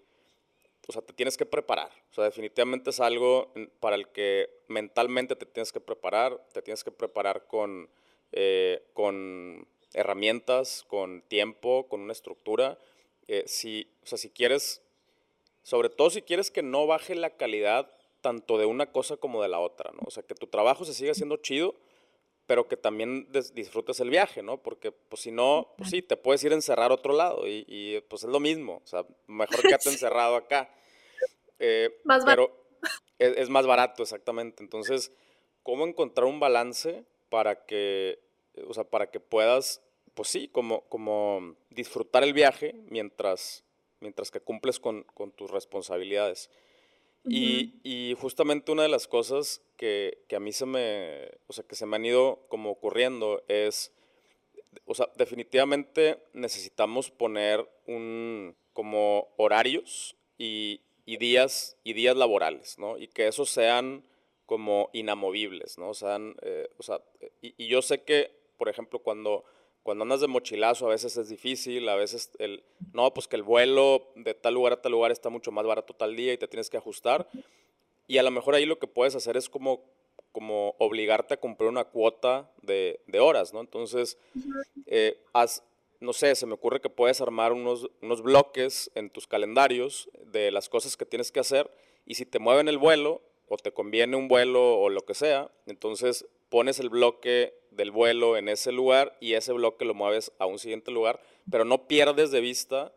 o 0.87 0.91
sea, 0.91 1.01
te 1.01 1.13
tienes 1.13 1.37
que 1.37 1.45
preparar. 1.45 1.91
O 2.11 2.13
sea, 2.13 2.25
definitivamente 2.25 2.89
es 2.89 2.99
algo 2.99 3.53
para 3.79 3.95
el 3.95 4.09
que 4.09 4.49
mentalmente 4.67 5.35
te 5.35 5.45
tienes 5.45 5.71
que 5.71 5.79
preparar, 5.79 6.45
te 6.51 6.61
tienes 6.61 6.83
que 6.83 6.91
preparar 6.91 7.47
con, 7.47 7.89
eh, 8.31 8.83
con 8.93 9.67
herramientas, 9.93 10.83
con 10.87 11.21
tiempo, 11.21 11.87
con 11.87 12.01
una 12.01 12.11
estructura. 12.11 12.77
Eh, 13.27 13.43
si, 13.47 13.87
o 14.03 14.07
sea, 14.07 14.17
si 14.17 14.29
quieres, 14.29 14.81
sobre 15.61 15.89
todo 15.89 16.09
si 16.09 16.21
quieres 16.21 16.51
que 16.51 16.63
no 16.63 16.85
baje 16.85 17.15
la 17.15 17.29
calidad 17.29 17.89
tanto 18.21 18.57
de 18.57 18.65
una 18.65 18.91
cosa 18.91 19.17
como 19.17 19.41
de 19.41 19.49
la 19.49 19.59
otra, 19.59 19.91
¿no? 19.91 19.99
O 20.05 20.11
sea, 20.11 20.23
que 20.23 20.35
tu 20.35 20.47
trabajo 20.47 20.85
se 20.85 20.93
siga 20.93 21.13
siendo 21.13 21.37
chido, 21.37 21.75
pero 22.45 22.67
que 22.67 22.77
también 22.77 23.27
disfrutes 23.53 23.99
el 23.99 24.09
viaje, 24.09 24.43
¿no? 24.43 24.61
Porque, 24.61 24.91
pues, 24.91 25.21
si 25.21 25.31
no, 25.31 25.73
pues 25.77 25.89
sí, 25.89 26.01
te 26.01 26.17
puedes 26.17 26.43
ir 26.43 26.51
a 26.51 26.55
encerrar 26.55 26.91
a 26.91 26.95
otro 26.95 27.13
lado 27.13 27.47
y, 27.47 27.65
y, 27.67 28.01
pues 28.09 28.23
es 28.23 28.29
lo 28.29 28.39
mismo, 28.39 28.81
o 28.83 28.87
sea, 28.87 29.05
mejor 29.27 29.61
quédate 29.77 29.89
encerrado 29.89 30.35
acá. 30.35 30.69
Eh, 31.59 32.01
más 32.03 32.25
pero 32.25 32.51
es, 33.19 33.37
es, 33.37 33.49
más 33.49 33.65
barato, 33.65 34.03
exactamente. 34.03 34.61
Entonces, 34.61 35.11
¿cómo 35.61 35.87
encontrar 35.87 36.27
un 36.27 36.39
balance 36.39 37.05
para 37.29 37.65
que, 37.65 38.19
o 38.67 38.73
sea, 38.73 38.83
para 38.83 39.09
que 39.09 39.21
puedas, 39.21 39.81
pues 40.13 40.27
sí, 40.27 40.49
como, 40.49 40.81
como 40.89 41.55
disfrutar 41.69 42.23
el 42.23 42.33
viaje 42.33 42.75
mientras, 42.89 43.63
mientras 44.01 44.31
que 44.31 44.41
cumples 44.41 44.79
con, 44.79 45.03
con 45.13 45.31
tus 45.31 45.49
responsabilidades? 45.49 46.49
Y, 47.25 47.79
y, 47.83 48.15
justamente 48.19 48.73
una 48.73 48.83
de 48.83 48.89
las 48.89 49.07
cosas 49.07 49.61
que, 49.83 50.23
que, 50.29 50.37
a 50.37 50.39
mí 50.39 50.53
se 50.53 50.65
me, 50.65 51.29
o 51.47 51.51
sea, 51.51 51.65
que 51.65 51.75
se 51.75 51.85
me 51.85 51.97
han 51.97 52.05
ido 52.05 52.45
como 52.47 52.69
ocurriendo 52.71 53.43
es, 53.49 53.91
o 54.85 54.95
sea, 54.95 55.09
definitivamente 55.17 56.23
necesitamos 56.31 57.11
poner 57.11 57.69
un, 57.85 58.55
como 58.71 59.33
horarios 59.35 60.15
y, 60.37 60.79
y, 61.05 61.17
días, 61.17 61.75
y 61.83 61.91
días 61.91 62.15
laborales, 62.15 62.79
¿no? 62.79 62.97
Y 62.97 63.09
que 63.09 63.27
esos 63.27 63.49
sean 63.49 64.05
como 64.45 64.89
inamovibles, 64.93 65.77
¿no? 65.77 65.93
Sean, 65.93 66.37
eh, 66.43 66.69
o 66.77 66.83
sea, 66.83 67.01
y, 67.41 67.53
y, 67.57 67.67
yo 67.67 67.81
sé 67.81 68.03
que, 68.03 68.31
por 68.57 68.69
ejemplo, 68.69 68.99
cuando, 68.99 69.43
cuando 69.83 70.03
andas 70.03 70.21
de 70.21 70.27
mochilazo 70.27 70.85
a 70.85 70.91
veces 70.91 71.17
es 71.17 71.27
difícil, 71.27 71.89
a 71.89 71.95
veces 71.95 72.31
el, 72.39 72.63
no, 72.93 73.13
pues 73.13 73.27
que 73.27 73.35
el 73.35 73.43
vuelo 73.43 74.13
de 74.15 74.33
tal 74.33 74.53
lugar 74.53 74.71
a 74.71 74.81
tal 74.81 74.93
lugar 74.93 75.11
está 75.11 75.27
mucho 75.27 75.51
más 75.51 75.65
barato 75.65 75.93
tal 75.93 76.15
día 76.15 76.31
y 76.31 76.37
te 76.37 76.47
tienes 76.47 76.69
que 76.69 76.77
ajustar. 76.77 77.27
Y 78.07 78.17
a 78.17 78.23
lo 78.23 78.31
mejor 78.31 78.55
ahí 78.55 78.65
lo 78.65 78.79
que 78.79 78.87
puedes 78.87 79.15
hacer 79.15 79.37
es 79.37 79.49
como, 79.49 79.83
como 80.31 80.75
obligarte 80.79 81.35
a 81.35 81.39
cumplir 81.39 81.69
una 81.69 81.85
cuota 81.85 82.51
de, 82.61 83.01
de 83.07 83.19
horas, 83.19 83.53
¿no? 83.53 83.61
Entonces, 83.61 84.17
eh, 84.87 85.21
haz, 85.33 85.63
no 85.99 86.13
sé, 86.13 86.35
se 86.35 86.45
me 86.45 86.53
ocurre 86.53 86.81
que 86.81 86.89
puedes 86.89 87.21
armar 87.21 87.53
unos, 87.53 87.89
unos 88.01 88.21
bloques 88.21 88.91
en 88.95 89.09
tus 89.09 89.25
calendarios 89.25 90.09
de 90.25 90.51
las 90.51 90.69
cosas 90.69 90.97
que 90.97 91.05
tienes 91.05 91.31
que 91.31 91.39
hacer 91.39 91.71
y 92.05 92.15
si 92.15 92.25
te 92.25 92.39
mueven 92.39 92.67
el 92.67 92.77
vuelo 92.77 93.21
o 93.47 93.57
te 93.57 93.71
conviene 93.71 94.17
un 94.17 94.27
vuelo 94.27 94.79
o 94.79 94.89
lo 94.89 95.05
que 95.05 95.13
sea, 95.13 95.51
entonces 95.65 96.25
pones 96.49 96.79
el 96.79 96.89
bloque 96.89 97.53
del 97.71 97.91
vuelo 97.91 98.37
en 98.37 98.49
ese 98.49 98.71
lugar 98.71 99.17
y 99.19 99.33
ese 99.33 99.53
bloque 99.53 99.85
lo 99.85 99.93
mueves 99.93 100.31
a 100.39 100.45
un 100.45 100.59
siguiente 100.59 100.91
lugar, 100.91 101.21
pero 101.49 101.65
no 101.65 101.87
pierdes 101.87 102.31
de 102.31 102.41
vista 102.41 102.93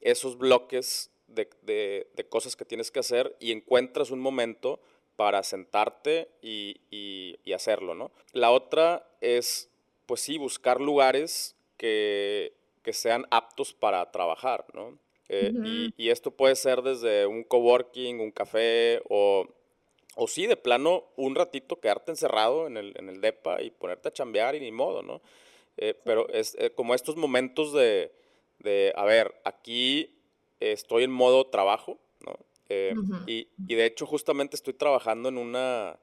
esos 0.00 0.38
bloques 0.38 1.10
de, 1.34 1.48
de, 1.62 2.08
de 2.14 2.24
cosas 2.28 2.56
que 2.56 2.64
tienes 2.64 2.90
que 2.90 3.00
hacer 3.00 3.36
y 3.40 3.52
encuentras 3.52 4.10
un 4.10 4.20
momento 4.20 4.80
para 5.16 5.42
sentarte 5.42 6.28
y, 6.42 6.80
y, 6.90 7.38
y 7.44 7.52
hacerlo, 7.52 7.94
¿no? 7.94 8.10
La 8.32 8.50
otra 8.50 9.06
es, 9.20 9.70
pues 10.06 10.20
sí, 10.20 10.38
buscar 10.38 10.80
lugares 10.80 11.56
que, 11.76 12.52
que 12.82 12.92
sean 12.92 13.26
aptos 13.30 13.72
para 13.72 14.10
trabajar, 14.10 14.66
¿no? 14.74 14.98
Eh, 15.28 15.52
y, 15.64 15.94
y, 15.96 16.10
esto 16.10 16.32
puede 16.32 16.54
ser 16.54 16.82
desde 16.82 17.26
un 17.26 17.44
coworking, 17.44 18.20
un 18.20 18.30
café 18.30 19.00
o, 19.08 19.46
o 20.16 20.28
sí, 20.28 20.46
de 20.46 20.56
plano, 20.56 21.04
un 21.16 21.34
ratito 21.34 21.80
quedarte 21.80 22.12
encerrado 22.12 22.66
en 22.66 22.76
el, 22.76 22.92
en 22.98 23.08
el 23.08 23.22
DEPA 23.22 23.62
y 23.62 23.70
ponerte 23.70 24.08
a 24.08 24.12
chambear 24.12 24.54
y 24.54 24.60
ni 24.60 24.70
modo, 24.70 25.02
¿no? 25.02 25.22
Eh, 25.78 25.94
pero 26.04 26.28
es 26.28 26.54
eh, 26.58 26.70
como 26.70 26.94
estos 26.94 27.16
momentos 27.16 27.72
de, 27.72 28.12
de, 28.58 28.92
a 28.96 29.04
ver, 29.04 29.40
aquí 29.44 30.14
estoy 30.60 31.04
en 31.04 31.10
modo 31.10 31.46
trabajo, 31.46 31.98
¿no? 32.20 32.38
y, 33.26 33.48
y, 33.68 33.74
de 33.74 33.86
hecho 33.86 34.06
justamente 34.06 34.56
estoy 34.56 34.74
trabajando 34.74 35.28
en 35.28 35.38
una, 35.38 35.98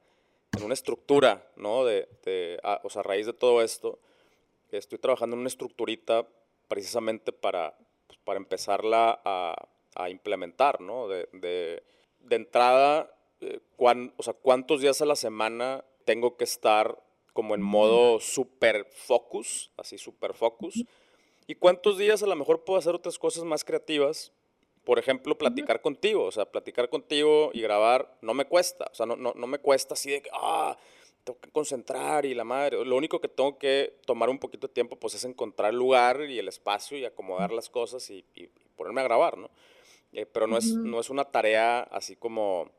en 0.56 0.62
una 0.62 0.74
estructura, 0.74 1.50
¿no? 1.56 1.84
De, 1.84 2.08
de 2.24 2.58
a, 2.62 2.80
o 2.84 2.88
sea, 2.88 3.00
a 3.00 3.02
raíz 3.02 3.26
de 3.26 3.32
todo 3.32 3.62
esto, 3.62 3.98
estoy 4.70 4.98
trabajando 4.98 5.34
en 5.34 5.40
una 5.40 5.48
estructurita 5.48 6.26
precisamente 6.68 7.32
para, 7.32 7.76
pues, 8.06 8.18
para 8.24 8.38
empezarla 8.38 9.20
a, 9.24 9.68
a, 9.94 10.10
implementar, 10.10 10.80
¿no? 10.80 11.08
De, 11.08 11.28
de, 11.32 11.82
de 12.20 12.36
entrada, 12.36 13.14
eh, 13.40 13.60
cuán, 13.76 14.14
o 14.16 14.22
sea, 14.22 14.34
cuántos 14.34 14.80
días 14.80 15.02
a 15.02 15.06
la 15.06 15.16
semana 15.16 15.84
tengo 16.04 16.36
que 16.36 16.44
estar 16.44 17.02
como 17.32 17.54
en 17.54 17.62
modo 17.62 18.20
super 18.20 18.86
focus, 18.90 19.70
así 19.76 19.98
super 19.98 20.34
focus, 20.34 20.84
y 21.46 21.54
cuántos 21.54 21.98
días 21.98 22.22
a 22.22 22.26
lo 22.26 22.36
mejor 22.36 22.64
puedo 22.64 22.78
hacer 22.78 22.94
otras 22.94 23.18
cosas 23.18 23.44
más 23.44 23.64
creativas, 23.64 24.32
por 24.84 24.98
ejemplo, 24.98 25.38
platicar 25.38 25.80
contigo, 25.80 26.24
o 26.24 26.32
sea, 26.32 26.44
platicar 26.44 26.88
contigo 26.88 27.50
y 27.52 27.60
grabar 27.60 28.18
no 28.20 28.34
me 28.34 28.44
cuesta, 28.44 28.88
o 28.90 28.94
sea, 28.94 29.06
no, 29.06 29.16
no, 29.16 29.32
no 29.36 29.46
me 29.46 29.58
cuesta 29.58 29.94
así 29.94 30.10
de 30.10 30.22
que, 30.22 30.30
ah, 30.32 30.76
tengo 31.24 31.38
que 31.40 31.50
concentrar 31.50 32.26
y 32.26 32.34
la 32.34 32.44
madre. 32.44 32.84
Lo 32.84 32.96
único 32.96 33.20
que 33.20 33.28
tengo 33.28 33.58
que 33.58 33.94
tomar 34.06 34.28
un 34.28 34.38
poquito 34.38 34.66
de 34.66 34.74
tiempo 34.74 34.96
pues 34.96 35.14
es 35.14 35.24
encontrar 35.24 35.70
el 35.70 35.78
lugar 35.78 36.22
y 36.22 36.38
el 36.38 36.48
espacio 36.48 36.98
y 36.98 37.04
acomodar 37.04 37.52
las 37.52 37.70
cosas 37.70 38.08
y, 38.10 38.24
y 38.34 38.48
ponerme 38.76 39.02
a 39.02 39.04
grabar, 39.04 39.38
¿no? 39.38 39.50
Eh, 40.12 40.26
pero 40.26 40.46
no, 40.46 40.56
uh 40.56 40.58
-huh. 40.58 40.62
es, 40.62 40.74
no 40.74 41.00
es 41.00 41.10
una 41.10 41.24
tarea 41.24 41.80
así 41.82 42.16
como 42.16 42.70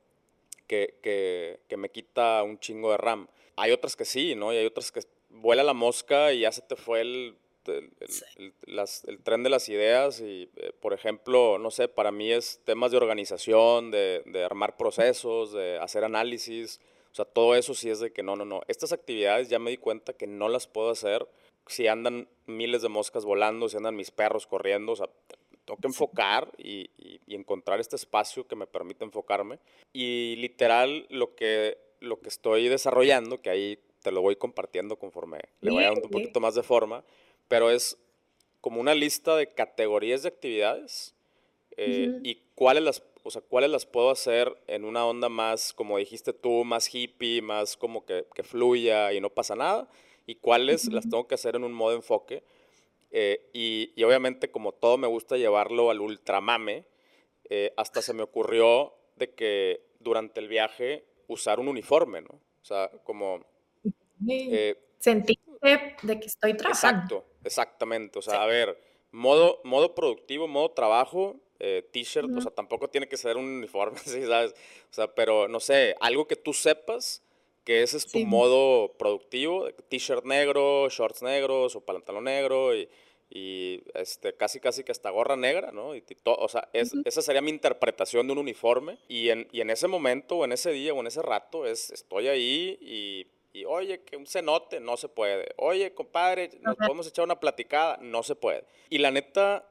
que, 0.68 1.00
que, 1.02 1.62
que, 1.68 1.78
me 1.78 1.90
quita 1.90 2.44
un 2.44 2.60
chingo 2.60 2.92
de 2.92 2.98
RAM. 2.98 3.28
Hay 3.56 3.72
otras 3.72 3.96
que 3.96 4.06
sí, 4.06 4.36
¿no? 4.36 4.54
Y 4.54 4.58
hay 4.58 4.66
otras 4.66 4.92
que 4.92 5.02
vuela 5.30 5.64
la 5.64 5.74
mosca 5.74 6.32
y 6.34 6.42
ya 6.42 6.52
se 6.52 6.62
te 6.62 6.76
fue 6.76 7.02
el, 7.02 7.36
el, 7.68 7.92
el, 8.00 8.10
sí. 8.10 8.54
las, 8.66 9.04
el 9.06 9.20
tren 9.20 9.44
de 9.44 9.50
las 9.50 9.70
ideas 9.70 10.20
y, 10.22 10.50
eh, 10.56 10.72
por 10.80 10.94
ejemplo, 10.94 11.58
no 11.58 11.72
sé, 11.72 11.88
para 11.88 12.12
mí 12.12 12.32
es 12.32 12.62
temas 12.66 12.92
de 12.92 12.98
organización, 12.98 13.92
de, 13.92 14.24
de 14.26 14.44
armar 14.44 14.78
procesos, 14.78 15.54
de 15.54 15.78
hacer 15.80 16.04
análisis, 16.04 16.80
o 17.14 17.16
sea, 17.16 17.26
todo 17.26 17.54
eso 17.54 17.76
sí 17.76 17.92
es 17.92 18.00
de 18.00 18.12
que 18.12 18.24
no, 18.24 18.36
no, 18.36 18.44
no. 18.44 18.62
Estas 18.68 18.92
actividades 18.92 19.48
ya 19.48 19.60
me 19.60 19.70
di 19.70 19.78
cuenta 19.78 20.14
que 20.14 20.26
no 20.26 20.50
las 20.50 20.66
puedo 20.66 20.90
hacer 20.90 21.28
si 21.68 21.88
andan 21.88 22.28
miles 22.48 22.82
de 22.82 22.90
moscas 22.90 23.24
volando, 23.24 23.70
si 23.70 23.78
andan 23.78 23.96
mis 23.96 24.10
perros 24.10 24.48
corriendo. 24.48 24.94
O 24.94 24.96
sea, 24.96 25.08
tengo 25.64 25.80
que 25.80 25.88
enfocar 25.88 26.52
y, 26.58 26.90
y, 26.98 27.22
y 27.28 27.36
encontrar 27.36 27.80
este 27.80 27.98
espacio 27.98 28.48
que 28.48 28.56
me 28.56 28.66
permite 28.66 29.06
enfocarme. 29.06 29.60
Y 29.94 30.38
literal, 30.38 31.06
lo 31.12 31.36
que, 31.36 31.78
lo 32.00 32.20
que 32.20 32.30
estoy 32.30 32.68
desarrollando, 32.68 33.44
que 33.44 33.52
ahí 33.52 33.80
te 34.02 34.12
lo 34.12 34.22
voy 34.22 34.36
compartiendo 34.36 34.98
conforme 34.98 35.40
le 35.62 35.72
voy 35.72 35.84
dando 35.84 36.02
un 36.04 36.10
poquito 36.10 36.40
más 36.40 36.56
de 36.56 36.64
forma, 36.64 37.04
pero 37.48 37.70
es 37.70 37.98
como 38.62 38.80
una 38.80 38.96
lista 38.96 39.36
de 39.36 39.48
categorías 39.48 40.24
de 40.24 40.30
actividades 40.30 41.16
eh, 41.78 42.08
uh 42.10 42.14
-huh. 42.14 42.20
y 42.24 42.36
cuáles 42.56 42.84
las 42.84 43.04
o 43.26 43.32
sea, 43.32 43.42
cuáles 43.42 43.70
las 43.70 43.86
puedo 43.86 44.10
hacer 44.10 44.54
en 44.68 44.84
una 44.84 45.06
onda 45.06 45.30
más, 45.30 45.72
como 45.72 45.98
dijiste 45.98 46.34
tú, 46.34 46.66
más 46.66 46.94
hippie, 46.94 47.42
más 47.42 47.78
como 47.78 48.06
que, 48.06 48.26
que 48.36 48.44
fluya 48.44 49.14
y 49.14 49.22
no 49.22 49.30
pasa 49.30 49.56
nada, 49.56 49.90
y 50.28 50.36
cuáles 50.36 50.86
uh 50.86 50.90
-huh. 50.90 50.94
las 50.96 51.10
tengo 51.10 51.26
que 51.26 51.36
hacer 51.36 51.56
en 51.56 51.64
un 51.64 51.72
modo 51.72 51.96
enfoque. 51.96 52.44
Eh, 53.16 53.50
y, 53.54 54.04
obviamente 54.04 54.50
como 54.50 54.72
todo 54.72 54.98
me 54.98 55.08
gusta 55.08 55.38
llevarlo 55.38 55.92
al 55.92 56.02
ultramame, 56.02 56.86
eh, 57.50 57.72
hasta 57.78 58.02
se 58.02 58.14
me 58.14 58.24
ocurrió 58.24 58.94
de 59.16 59.30
que 59.36 59.86
durante 60.00 60.40
el 60.40 60.48
viaje 60.48 61.06
usar 61.28 61.60
un 61.60 61.68
uniforme, 61.68 62.22
¿no? 62.22 62.34
O 62.62 62.66
sea, 62.66 62.90
como... 63.04 63.46
Eh, 64.28 64.76
Sentirte 65.04 65.98
de 66.02 66.18
que 66.18 66.28
estoy 66.28 66.54
trabajando. 66.54 67.18
Exacto, 67.18 67.26
exactamente. 67.44 68.20
O 68.20 68.22
sea, 68.22 68.42
a 68.42 68.46
ver, 68.46 68.80
modo, 69.12 69.60
modo 69.66 69.94
productivo, 69.96 70.48
modo 70.48 70.72
trabajo, 70.72 71.36
eh, 71.60 71.86
t-shirt, 71.92 72.30
o 72.38 72.40
sea, 72.40 72.52
tampoco 72.52 72.90
tiene 72.90 73.10
que 73.10 73.18
ser 73.18 73.36
un 73.36 73.44
uniforme, 73.44 74.00
¿sí 74.06 74.26
sabes? 74.26 74.54
O 74.90 74.94
sea, 74.94 75.14
pero 75.14 75.50
no 75.50 75.60
sé, 75.60 75.98
algo 76.00 76.26
que 76.26 76.38
tú 76.38 76.54
sepas 76.54 77.22
que 77.66 77.84
ese 77.84 77.98
es 77.98 78.06
tu 78.06 78.20
modo 78.20 78.94
productivo, 78.94 79.70
t-shirt 79.90 80.24
negro, 80.24 80.88
shorts 80.88 81.22
negros 81.22 81.76
o 81.76 81.82
pantalón 81.82 82.24
negro 82.24 82.74
y, 82.74 82.88
y, 83.30 83.84
este, 83.96 84.34
casi 84.36 84.62
casi 84.62 84.86
que 84.86 84.94
hasta 84.94 85.10
gorra 85.10 85.36
negra, 85.36 85.74
¿no? 85.74 85.98
Y 85.98 86.04
o 86.24 86.48
sea, 86.48 86.70
esa 86.72 87.22
sería 87.22 87.42
mi 87.42 87.50
interpretación 87.52 88.28
de 88.28 88.32
un 88.32 88.40
uniforme 88.40 89.00
y 89.10 89.32
en, 89.32 89.50
y 89.52 89.60
en 89.60 89.70
ese 89.70 89.90
momento 89.90 90.38
o 90.38 90.46
en 90.46 90.54
ese 90.54 90.72
día 90.72 90.94
o 90.94 91.02
en 91.02 91.08
ese 91.08 91.22
rato 91.22 91.66
es, 91.66 91.90
estoy 91.92 92.30
ahí 92.30 92.78
y 92.80 93.28
y 93.54 93.66
oye, 93.66 94.02
que 94.02 94.18
un 94.18 94.26
cenote, 94.26 94.80
no 94.80 94.98
se 94.98 95.08
puede. 95.08 95.54
Oye, 95.58 95.94
compadre, 95.94 96.50
nos 96.62 96.76
podemos 96.76 97.08
echar 97.08 97.24
una 97.24 97.40
platicada, 97.40 97.98
no 98.02 98.24
se 98.24 98.36
puede. 98.36 98.66
Y 98.90 98.98
la 98.98 99.12
neta, 99.12 99.70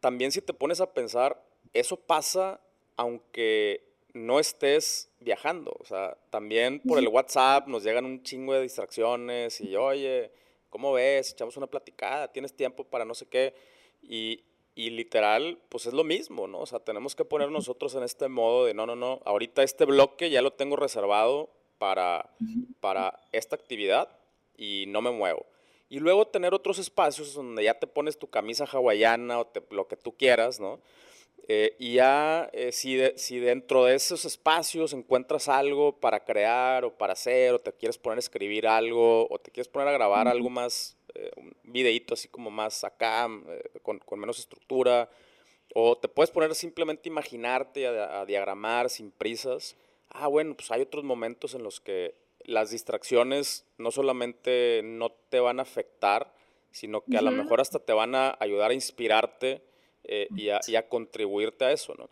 también 0.00 0.32
si 0.32 0.42
te 0.42 0.52
pones 0.52 0.80
a 0.80 0.92
pensar, 0.92 1.40
eso 1.72 1.96
pasa 1.96 2.60
aunque 2.96 3.88
no 4.14 4.40
estés 4.40 5.10
viajando. 5.20 5.76
O 5.78 5.84
sea, 5.84 6.18
también 6.30 6.80
por 6.80 6.98
el 6.98 7.06
WhatsApp 7.06 7.68
nos 7.68 7.84
llegan 7.84 8.04
un 8.04 8.24
chingo 8.24 8.52
de 8.52 8.62
distracciones 8.62 9.60
y, 9.60 9.76
oye, 9.76 10.32
¿cómo 10.68 10.92
ves? 10.92 11.30
Echamos 11.30 11.56
una 11.56 11.68
platicada, 11.68 12.32
tienes 12.32 12.52
tiempo 12.52 12.82
para 12.82 13.04
no 13.04 13.14
sé 13.14 13.26
qué. 13.26 13.54
Y, 14.02 14.42
y 14.74 14.90
literal, 14.90 15.60
pues 15.68 15.86
es 15.86 15.92
lo 15.92 16.02
mismo, 16.02 16.48
¿no? 16.48 16.58
O 16.58 16.66
sea, 16.66 16.80
tenemos 16.80 17.14
que 17.14 17.24
poner 17.24 17.52
nosotros 17.52 17.94
en 17.94 18.02
este 18.02 18.26
modo 18.26 18.64
de, 18.64 18.74
no, 18.74 18.86
no, 18.86 18.96
no, 18.96 19.20
ahorita 19.24 19.62
este 19.62 19.84
bloque 19.84 20.30
ya 20.30 20.42
lo 20.42 20.52
tengo 20.52 20.74
reservado 20.74 21.59
para, 21.80 22.28
para 22.80 23.18
esta 23.32 23.56
actividad 23.56 24.06
y 24.58 24.84
no 24.86 25.00
me 25.00 25.10
muevo. 25.10 25.46
Y 25.88 25.98
luego 25.98 26.26
tener 26.26 26.52
otros 26.52 26.78
espacios 26.78 27.32
donde 27.32 27.64
ya 27.64 27.72
te 27.72 27.86
pones 27.86 28.18
tu 28.18 28.28
camisa 28.28 28.66
hawaiana 28.70 29.40
o 29.40 29.50
lo 29.70 29.88
que 29.88 29.96
tú 29.96 30.12
quieras, 30.12 30.60
¿no? 30.60 30.78
Eh, 31.48 31.74
y 31.78 31.94
ya 31.94 32.50
eh, 32.52 32.70
si, 32.70 33.00
si 33.16 33.38
dentro 33.38 33.86
de 33.86 33.94
esos 33.94 34.26
espacios 34.26 34.92
encuentras 34.92 35.48
algo 35.48 35.98
para 35.98 36.22
crear 36.22 36.84
o 36.84 36.92
para 36.92 37.14
hacer, 37.14 37.54
o 37.54 37.58
te 37.58 37.72
quieres 37.72 37.96
poner 37.96 38.18
a 38.18 38.20
escribir 38.20 38.66
algo, 38.66 39.26
o 39.30 39.38
te 39.38 39.50
quieres 39.50 39.68
poner 39.68 39.88
a 39.88 39.92
grabar 39.92 40.28
algo 40.28 40.50
más, 40.50 40.98
eh, 41.14 41.30
un 41.38 41.56
videíto 41.64 42.12
así 42.12 42.28
como 42.28 42.50
más 42.50 42.84
acá, 42.84 43.26
con, 43.82 43.98
con, 44.00 44.20
menos 44.20 44.38
estructura, 44.38 45.08
o 45.74 45.96
te 45.96 46.08
puedes 46.08 46.30
poner 46.30 46.54
simplemente 46.54 47.08
a 47.08 47.12
imaginarte, 47.12 47.86
a 47.86 48.26
diagramar 48.26 48.90
sin 48.90 49.10
prisas 49.10 49.76
ah, 50.10 50.26
bueno, 50.26 50.54
pues 50.54 50.70
hay 50.70 50.82
otros 50.82 51.04
momentos 51.04 51.54
en 51.54 51.62
los 51.62 51.80
que 51.80 52.14
las 52.44 52.70
distracciones 52.70 53.66
no 53.78 53.90
solamente 53.90 54.82
no 54.84 55.10
te 55.28 55.40
van 55.40 55.58
a 55.58 55.62
afectar, 55.62 56.32
sino 56.70 57.02
que 57.04 57.18
a 57.18 57.22
lo 57.22 57.30
mejor 57.30 57.60
hasta 57.60 57.78
te 57.78 57.92
van 57.92 58.14
a 58.14 58.36
ayudar 58.40 58.70
a 58.70 58.74
inspirarte 58.74 59.62
eh, 60.04 60.28
y, 60.36 60.48
a, 60.48 60.88
contribuirte 60.88 61.64
a 61.64 61.72
eso, 61.72 61.94
¿no? 61.96 62.08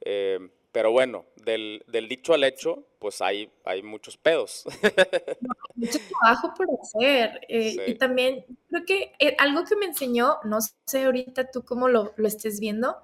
Eh, 0.00 0.38
pero 0.70 0.92
bueno, 0.92 1.24
del, 1.36 1.82
dicho 2.08 2.34
al 2.34 2.44
hecho, 2.44 2.84
pues 2.98 3.20
hay, 3.20 3.50
hay 3.64 3.82
muchos 3.82 4.16
pedos. 4.16 4.64
Mucho 5.74 5.98
trabajo 6.08 6.52
por 6.56 6.66
hacer. 6.80 7.40
Eh, 7.48 7.84
y 7.86 7.94
también 7.94 8.44
creo 8.68 8.84
que 8.84 9.12
algo 9.38 9.64
que 9.64 9.76
me 9.76 9.86
enseñó, 9.86 10.38
no 10.44 10.58
sé 10.86 11.04
ahorita 11.04 11.50
tú 11.50 11.64
cómo 11.64 11.88
lo, 11.88 12.12
lo 12.16 12.28
estés 12.28 12.60
viendo, 12.60 12.96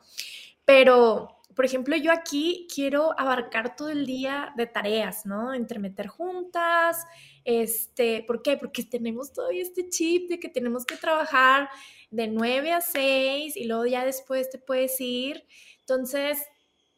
pero 0.64 1.40
por 1.54 1.64
ejemplo, 1.64 1.96
yo 1.96 2.12
aquí 2.12 2.66
quiero 2.72 3.18
abarcar 3.18 3.76
todo 3.76 3.90
el 3.90 4.06
día 4.06 4.52
de 4.56 4.66
tareas, 4.66 5.26
¿no? 5.26 5.54
Entre 5.54 5.78
meter 5.78 6.06
juntas, 6.06 7.04
este, 7.44 8.24
¿por 8.26 8.42
qué? 8.42 8.56
Porque 8.56 8.84
tenemos 8.84 9.32
todavía 9.32 9.62
este 9.62 9.88
chip 9.88 10.28
de 10.28 10.40
que 10.40 10.48
tenemos 10.48 10.84
que 10.84 10.96
trabajar 10.96 11.68
de 12.10 12.28
9 12.28 12.72
a 12.72 12.80
6 12.80 13.56
y 13.56 13.64
luego 13.64 13.86
ya 13.86 14.04
después 14.04 14.50
te 14.50 14.58
puedes 14.58 15.00
ir. 15.00 15.44
Entonces, 15.80 16.38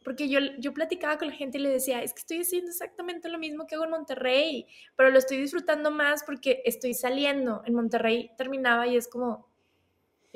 porque 0.03 0.29
yo, 0.29 0.39
yo 0.59 0.73
platicaba 0.73 1.17
con 1.17 1.27
la 1.27 1.33
gente 1.33 1.57
y 1.57 1.61
le 1.61 1.69
decía, 1.69 2.01
es 2.01 2.13
que 2.13 2.19
estoy 2.19 2.39
haciendo 2.39 2.71
exactamente 2.71 3.27
lo 3.27 3.39
mismo 3.39 3.67
que 3.67 3.75
hago 3.75 3.83
en 3.83 3.91
Monterrey, 3.91 4.65
pero 4.95 5.09
lo 5.11 5.19
estoy 5.19 5.37
disfrutando 5.37 5.91
más 5.91 6.23
porque 6.23 6.61
estoy 6.65 6.93
saliendo. 6.93 7.61
En 7.65 7.73
Monterrey 7.73 8.31
terminaba 8.37 8.87
y 8.87 8.95
es 8.95 9.07
como, 9.09 9.49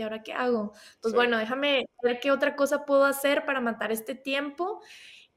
¿y 0.01 0.03
ahora 0.03 0.23
qué 0.23 0.33
hago? 0.33 0.73
Pues 1.01 1.13
bueno, 1.13 1.37
déjame 1.37 1.85
ver 2.03 2.19
qué 2.19 2.31
otra 2.31 2.55
cosa 2.55 2.85
puedo 2.85 3.05
hacer 3.05 3.45
para 3.45 3.61
matar 3.61 3.91
este 3.91 4.15
tiempo. 4.15 4.81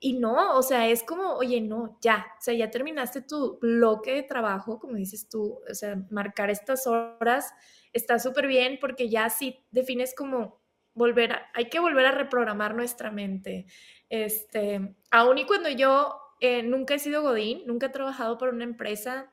Y 0.00 0.14
no, 0.14 0.56
o 0.56 0.62
sea, 0.62 0.88
es 0.88 1.02
como, 1.02 1.34
oye, 1.34 1.60
no, 1.60 1.98
ya, 2.02 2.26
o 2.38 2.42
sea, 2.42 2.54
ya 2.54 2.70
terminaste 2.70 3.22
tu 3.22 3.58
bloque 3.60 4.12
de 4.14 4.22
trabajo, 4.22 4.78
como 4.78 4.96
dices 4.96 5.28
tú, 5.28 5.60
o 5.70 5.74
sea, 5.74 5.96
marcar 6.10 6.50
estas 6.50 6.86
horas 6.86 7.52
está 7.92 8.18
súper 8.18 8.46
bien 8.46 8.78
porque 8.80 9.08
ya 9.08 9.30
sí 9.30 9.64
defines 9.70 10.14
como 10.14 10.60
volver 10.94 11.32
a, 11.32 11.50
hay 11.54 11.68
que 11.68 11.80
volver 11.80 12.06
a 12.06 12.12
reprogramar 12.12 12.74
nuestra 12.74 13.10
mente. 13.10 13.66
Este, 14.08 14.94
aún 15.10 15.38
y 15.38 15.46
cuando 15.46 15.70
yo 15.70 16.18
eh, 16.40 16.62
nunca 16.62 16.94
he 16.94 16.98
sido 16.98 17.22
Godín, 17.22 17.62
nunca 17.66 17.86
he 17.86 17.90
trabajado 17.90 18.36
por 18.36 18.48
una 18.50 18.64
empresa 18.64 19.32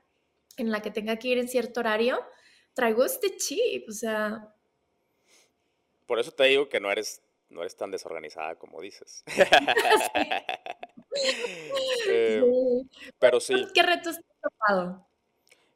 en 0.58 0.72
la 0.72 0.82
que 0.82 0.92
tenga 0.92 1.18
que 1.18 1.30
ir 1.30 1.38
en 1.38 1.48
cierto 1.48 1.80
horario, 1.80 2.20
traigo 2.74 3.04
este 3.04 3.36
chip, 3.38 3.90
o 3.90 3.92
sea, 3.92 4.54
por 6.12 6.20
eso 6.20 6.34
te 6.34 6.44
digo 6.44 6.68
que 6.68 6.82
no 6.82 6.92
eres, 6.92 7.22
no 7.48 7.62
eres 7.62 7.78
tan 7.78 7.90
desorganizada 7.90 8.56
como 8.56 8.82
dices. 8.82 9.24
Eh, 12.08 12.42
pero 13.20 13.40
sí. 13.40 13.54
¿Qué 13.74 13.84
retos 13.84 14.16
te 14.16 14.22
has 14.22 14.42
topado? 14.42 15.08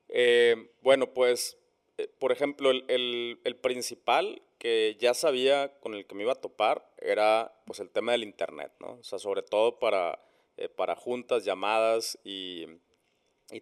Eh, 0.09 0.71
bueno, 0.81 1.13
pues, 1.13 1.57
eh, 1.97 2.09
por 2.19 2.31
ejemplo, 2.31 2.71
el, 2.71 3.59
principal 3.61 4.41
que 4.57 4.97
ya 4.99 5.13
sabía 5.13 5.77
con 5.79 5.93
el 5.93 6.05
que 6.05 6.15
me 6.15 6.23
iba 6.23 6.33
a 6.33 6.41
topar 6.41 6.89
era 6.97 7.53
pues 7.65 7.79
el 7.79 7.89
tema 7.89 8.13
del 8.13 8.23
internet, 8.23 8.71
¿no? 8.79 8.93
O 8.93 9.03
sea, 9.03 9.19
sobre 9.19 9.41
todo 9.41 9.77
para, 9.79 10.19
para 10.75 10.95
juntas, 10.95 11.45
llamadas 11.45 12.17
y, 12.23 12.65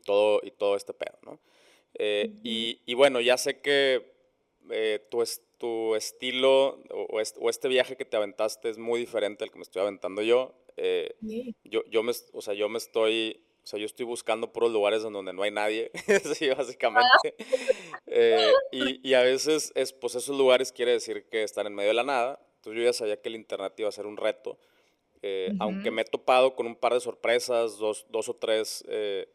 todo, 0.06 0.40
y 0.44 0.52
todo 0.52 0.76
este 0.76 0.94
pedo, 0.94 1.18
¿no? 1.22 1.40
y, 2.00 2.82
y, 2.86 2.94
bueno, 2.96 3.20
ya 3.20 3.38
sé 3.38 3.62
que 3.62 4.14
tú, 5.10 5.24
tu 5.53 5.53
estilo 5.96 6.80
o, 6.90 7.20
este 7.20 7.68
viaje 7.68 7.96
que 7.96 8.06
te 8.06 8.18
aventaste 8.18 8.70
es 8.70 8.78
muy 8.78 9.00
diferente 9.00 9.44
al 9.44 9.52
que 9.52 9.58
me 9.58 9.64
estoy 9.64 9.82
aventando 9.82 10.22
yo. 10.22 10.54
Eh, 10.78 11.16
yo, 11.64 11.84
yo, 11.90 12.04
me, 12.04 12.12
o 12.34 12.42
sea, 12.42 12.54
yo 12.54 12.70
me 12.70 12.78
estoy, 12.78 13.44
o 13.64 13.68
sea, 13.68 13.80
yo 13.80 13.86
estoy 13.86 14.06
buscando 14.06 14.52
puros 14.52 14.72
lugares 14.72 15.04
donde 15.04 15.34
no 15.34 15.44
hay 15.44 15.52
nadie, 15.52 15.92
sí, 16.36 16.50
básicamente. 16.50 17.36
Eh, 18.08 18.52
y, 18.72 19.10
y, 19.10 19.14
a 19.14 19.22
veces, 19.22 19.72
es, 19.76 19.94
pues 19.94 20.16
esos 20.16 20.38
lugares 20.38 20.72
quiere 20.72 20.92
decir 20.92 21.26
que 21.30 21.44
están 21.44 21.68
en 21.68 21.76
medio 21.76 21.90
de 21.90 21.96
la 21.96 22.04
nada. 22.04 22.40
Entonces 22.58 22.80
yo 22.80 22.86
ya 22.86 22.94
sabía 22.94 23.22
que 23.22 23.30
el 23.30 23.36
internet 23.36 23.74
iba 23.78 23.90
a 23.90 23.92
ser 23.92 24.06
un 24.06 24.18
reto. 24.18 24.58
Eh, 25.22 25.54
aunque 25.60 25.90
me 25.90 26.02
he 26.02 26.06
topado 26.06 26.54
con 26.54 26.68
un 26.68 26.76
par 26.76 26.94
de 26.94 27.00
sorpresas, 27.00 27.78
dos, 27.78 28.06
dos 28.10 28.28
o 28.28 28.34
tres 28.36 28.86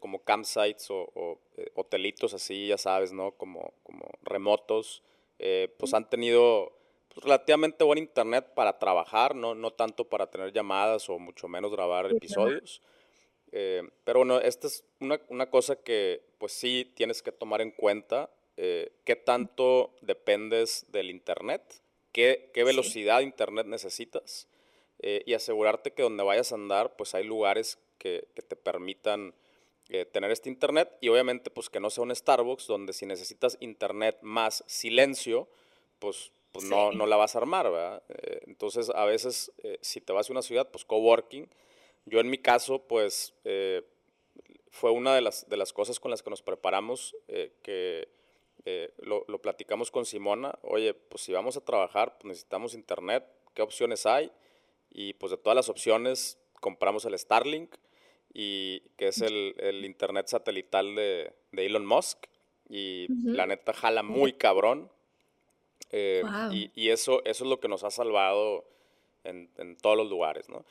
como 0.01 0.23
campsites 0.23 0.91
o, 0.91 1.11
o 1.14 1.38
hotelitos 1.75 2.35
así, 2.35 2.67
ya 2.69 2.77
sabes, 2.77 3.12
¿no? 3.12 3.33
Como, 3.33 3.73
como 3.83 4.07
remotos. 4.23 5.03
Eh, 5.38 5.74
pues 5.79 5.94
han 5.94 6.09
tenido 6.09 6.72
pues, 7.09 7.24
relativamente 7.24 7.85
buen 7.85 7.98
internet 7.98 8.53
para 8.55 8.79
trabajar, 8.79 9.35
no, 9.35 9.55
no 9.55 9.72
tanto 9.72 10.05
para 10.05 10.29
tener 10.29 10.53
llamadas 10.53 11.09
o 11.09 11.18
mucho 11.18 11.48
menos 11.48 11.70
grabar 11.70 12.11
episodios. 12.11 12.83
Eh, 13.53 13.83
pero 14.05 14.20
bueno, 14.20 14.40
esta 14.40 14.66
es 14.66 14.85
una, 15.01 15.20
una, 15.29 15.48
cosa 15.48 15.77
que 15.77 16.22
pues 16.38 16.53
sí 16.53 16.92
tienes 16.94 17.22
que 17.22 17.33
tomar 17.33 17.61
en 17.61 17.70
cuenta, 17.70 18.31
eh, 18.57 18.92
qué 19.05 19.16
tanto 19.16 19.94
dependes 20.03 20.85
del 20.90 21.09
internet, 21.09 21.62
qué, 22.12 22.51
qué 22.53 22.64
velocidad 22.64 23.18
de 23.18 23.24
internet 23.24 23.66
necesitas 23.66 24.48
y 25.01 25.33
asegurarte 25.33 25.92
que 25.92 26.03
donde 26.03 26.24
vayas 26.24 26.51
a 26.51 26.57
andar 26.57 26.96
pues 26.96 27.14
hay 27.14 27.22
lugares 27.22 27.79
que, 27.98 28.27
que 28.35 28.42
te 28.42 28.57
permitan 28.57 29.33
eh, 29.90 30.05
tener 30.05 30.31
este 30.31 30.51
internet 30.51 30.98
y 31.01 31.09
obviamente 31.09 31.51
pues 31.51 31.70
que 31.70 31.81
no 31.81 31.88
sea 31.88 32.05
un 32.05 32.14
Starbucks 32.14 32.66
donde 32.66 32.92
si 32.92 33.07
necesitas 33.07 33.57
internet 33.61 34.18
más 34.20 34.62
silencio, 34.66 35.48
pues, 35.98 36.31
pues 36.53 36.66
no, 36.66 36.92
no 36.92 37.07
la 37.07 37.16
vas 37.16 37.35
a 37.35 37.38
armar, 37.38 37.70
¿verdad? 37.70 38.03
Eh, 38.11 38.42
entonces 38.46 38.90
a 38.90 39.07
veces 39.07 39.51
eh, 39.62 39.79
si 39.81 40.03
te 40.03 40.12
vas 40.12 40.29
a 40.29 40.33
una 40.35 40.42
ciudad, 40.42 40.70
pues 40.70 40.85
coworking. 40.85 41.48
Yo 42.05 42.20
en 42.20 42.29
mi 42.29 42.37
caso 42.37 42.81
pues 42.87 43.33
fue 44.70 44.90
una 44.90 45.14
de 45.14 45.22
las, 45.22 45.48
de 45.48 45.57
las 45.57 45.72
cosas 45.72 45.98
con 45.98 46.11
las 46.11 46.22
que 46.22 46.29
nos 46.29 46.42
preparamos, 46.42 47.16
que 47.62 48.09
lo, 48.98 49.24
lo, 49.27 49.40
platicamos 49.40 49.90
con 49.90 50.05
Simona, 50.05 50.59
oye, 50.62 50.92
pues 50.92 51.22
si 51.22 51.33
vamos 51.33 51.57
a 51.57 51.64
trabajar, 51.64 52.18
pues 52.18 52.27
necesitamos 52.27 52.74
internet, 52.74 53.24
¿qué 53.55 53.62
opciones 53.62 54.05
hay? 54.05 54.31
Y 54.90 55.14
pues 55.14 55.31
de 55.31 55.38
todas 55.38 55.57
las 55.57 55.70
opciones 55.70 56.38
compramos 56.61 57.07
el 57.07 57.18
Starlink 57.18 57.74
y 58.33 58.81
que 58.97 59.09
es 59.09 59.21
el, 59.21 59.55
el 59.59 59.85
internet 59.85 60.29
satelital 60.29 60.95
de, 60.95 61.33
de, 61.53 61.67
Elon 61.67 61.87
Musk. 61.87 62.27
Y 62.71 63.07
la 63.25 63.47
neta 63.47 63.73
jala 63.73 64.03
muy 64.03 64.35
cabrón. 64.35 64.91
Eh, 65.91 66.23
y, 66.53 66.91
eso, 66.91 67.25
eso 67.25 67.45
es 67.45 67.51
lo 67.51 67.61
que 67.61 67.69
nos 67.69 67.83
ha 67.85 67.91
salvado 67.91 68.64
en, 69.25 69.49
todos 69.81 69.97
los 69.97 70.09
lugares, 70.09 70.49
¿no? 70.49 70.64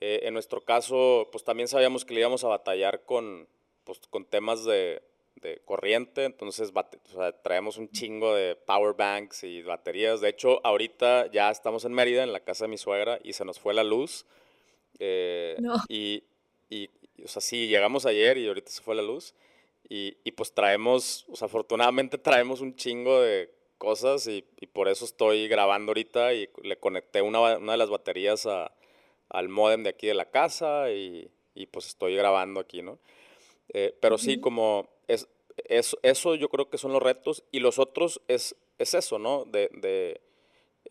Eh, 0.00 0.20
en 0.24 0.34
nuestro 0.34 0.60
caso, 0.60 1.28
pues 1.32 1.44
también 1.44 1.68
sabíamos 1.68 2.04
que 2.04 2.12
le 2.12 2.20
íbamos 2.20 2.44
a 2.44 2.48
batallar 2.48 3.04
con, 3.04 3.48
pues, 3.84 4.00
con 4.10 4.26
temas 4.26 4.64
de, 4.64 5.00
de 5.36 5.60
corriente, 5.64 6.24
entonces 6.24 6.72
traemos 7.42 7.78
un 7.78 7.88
chingo 7.90 8.34
de 8.34 8.56
power 8.56 8.94
banks 8.94 9.44
y 9.44 9.62
baterías. 9.62 10.20
De 10.20 10.28
hecho, 10.28 10.60
ahorita 10.64 11.30
ya 11.30 11.50
estamos 11.50 11.84
en 11.84 11.92
Mérida, 11.92 12.22
en 12.22 12.32
la 12.32 12.40
casa 12.40 12.64
de 12.64 12.68
mi 12.68 12.78
suegra, 12.78 13.18
y 13.22 13.32
se 13.32 13.44
nos 13.44 13.58
fue 13.58 13.74
la 13.74 13.84
luz. 13.84 14.26
Eh, 14.98 15.56
y, 15.88 16.22
y, 16.70 16.90
o 17.22 17.28
sea, 17.28 17.42
sí, 17.42 17.68
llegamos 17.68 18.06
ayer 18.06 18.38
y 18.38 18.46
ahorita 18.46 18.70
se 18.70 18.82
fue 18.82 18.94
la 18.94 19.02
luz. 19.02 19.34
Y, 19.88 20.16
y 20.24 20.32
pues 20.32 20.54
traemos, 20.54 21.26
o 21.28 21.36
sea, 21.36 21.46
afortunadamente 21.46 22.18
traemos 22.18 22.60
un 22.60 22.74
chingo 22.74 23.20
de 23.20 23.52
cosas 23.78 24.26
y, 24.26 24.44
y, 24.60 24.66
por 24.66 24.88
eso 24.88 25.04
estoy 25.04 25.46
grabando 25.48 25.90
ahorita 25.90 26.32
y 26.32 26.48
le 26.62 26.78
conecté 26.78 27.20
una, 27.20 27.58
una 27.58 27.72
de 27.72 27.78
las 27.78 27.90
baterías 27.90 28.46
a, 28.46 28.72
al 29.28 29.48
modem 29.48 29.82
de 29.82 29.90
aquí 29.90 30.06
de 30.06 30.14
la 30.14 30.30
casa 30.30 30.90
y, 30.90 31.30
y 31.54 31.66
pues 31.66 31.86
estoy 31.88 32.16
grabando 32.16 32.60
aquí, 32.60 32.82
¿no? 32.82 32.98
Eh, 33.72 33.96
pero 34.00 34.18
sí, 34.18 34.40
como 34.40 34.88
es, 35.08 35.28
eso, 35.68 35.98
eso 36.02 36.34
yo 36.34 36.48
creo 36.48 36.68
que 36.68 36.78
son 36.78 36.92
los 36.92 37.02
retos 37.02 37.44
y 37.50 37.60
los 37.60 37.78
otros 37.78 38.20
es, 38.28 38.56
es 38.78 38.94
eso, 38.94 39.18
¿no? 39.18 39.44
De, 39.44 39.70
de 39.72 40.20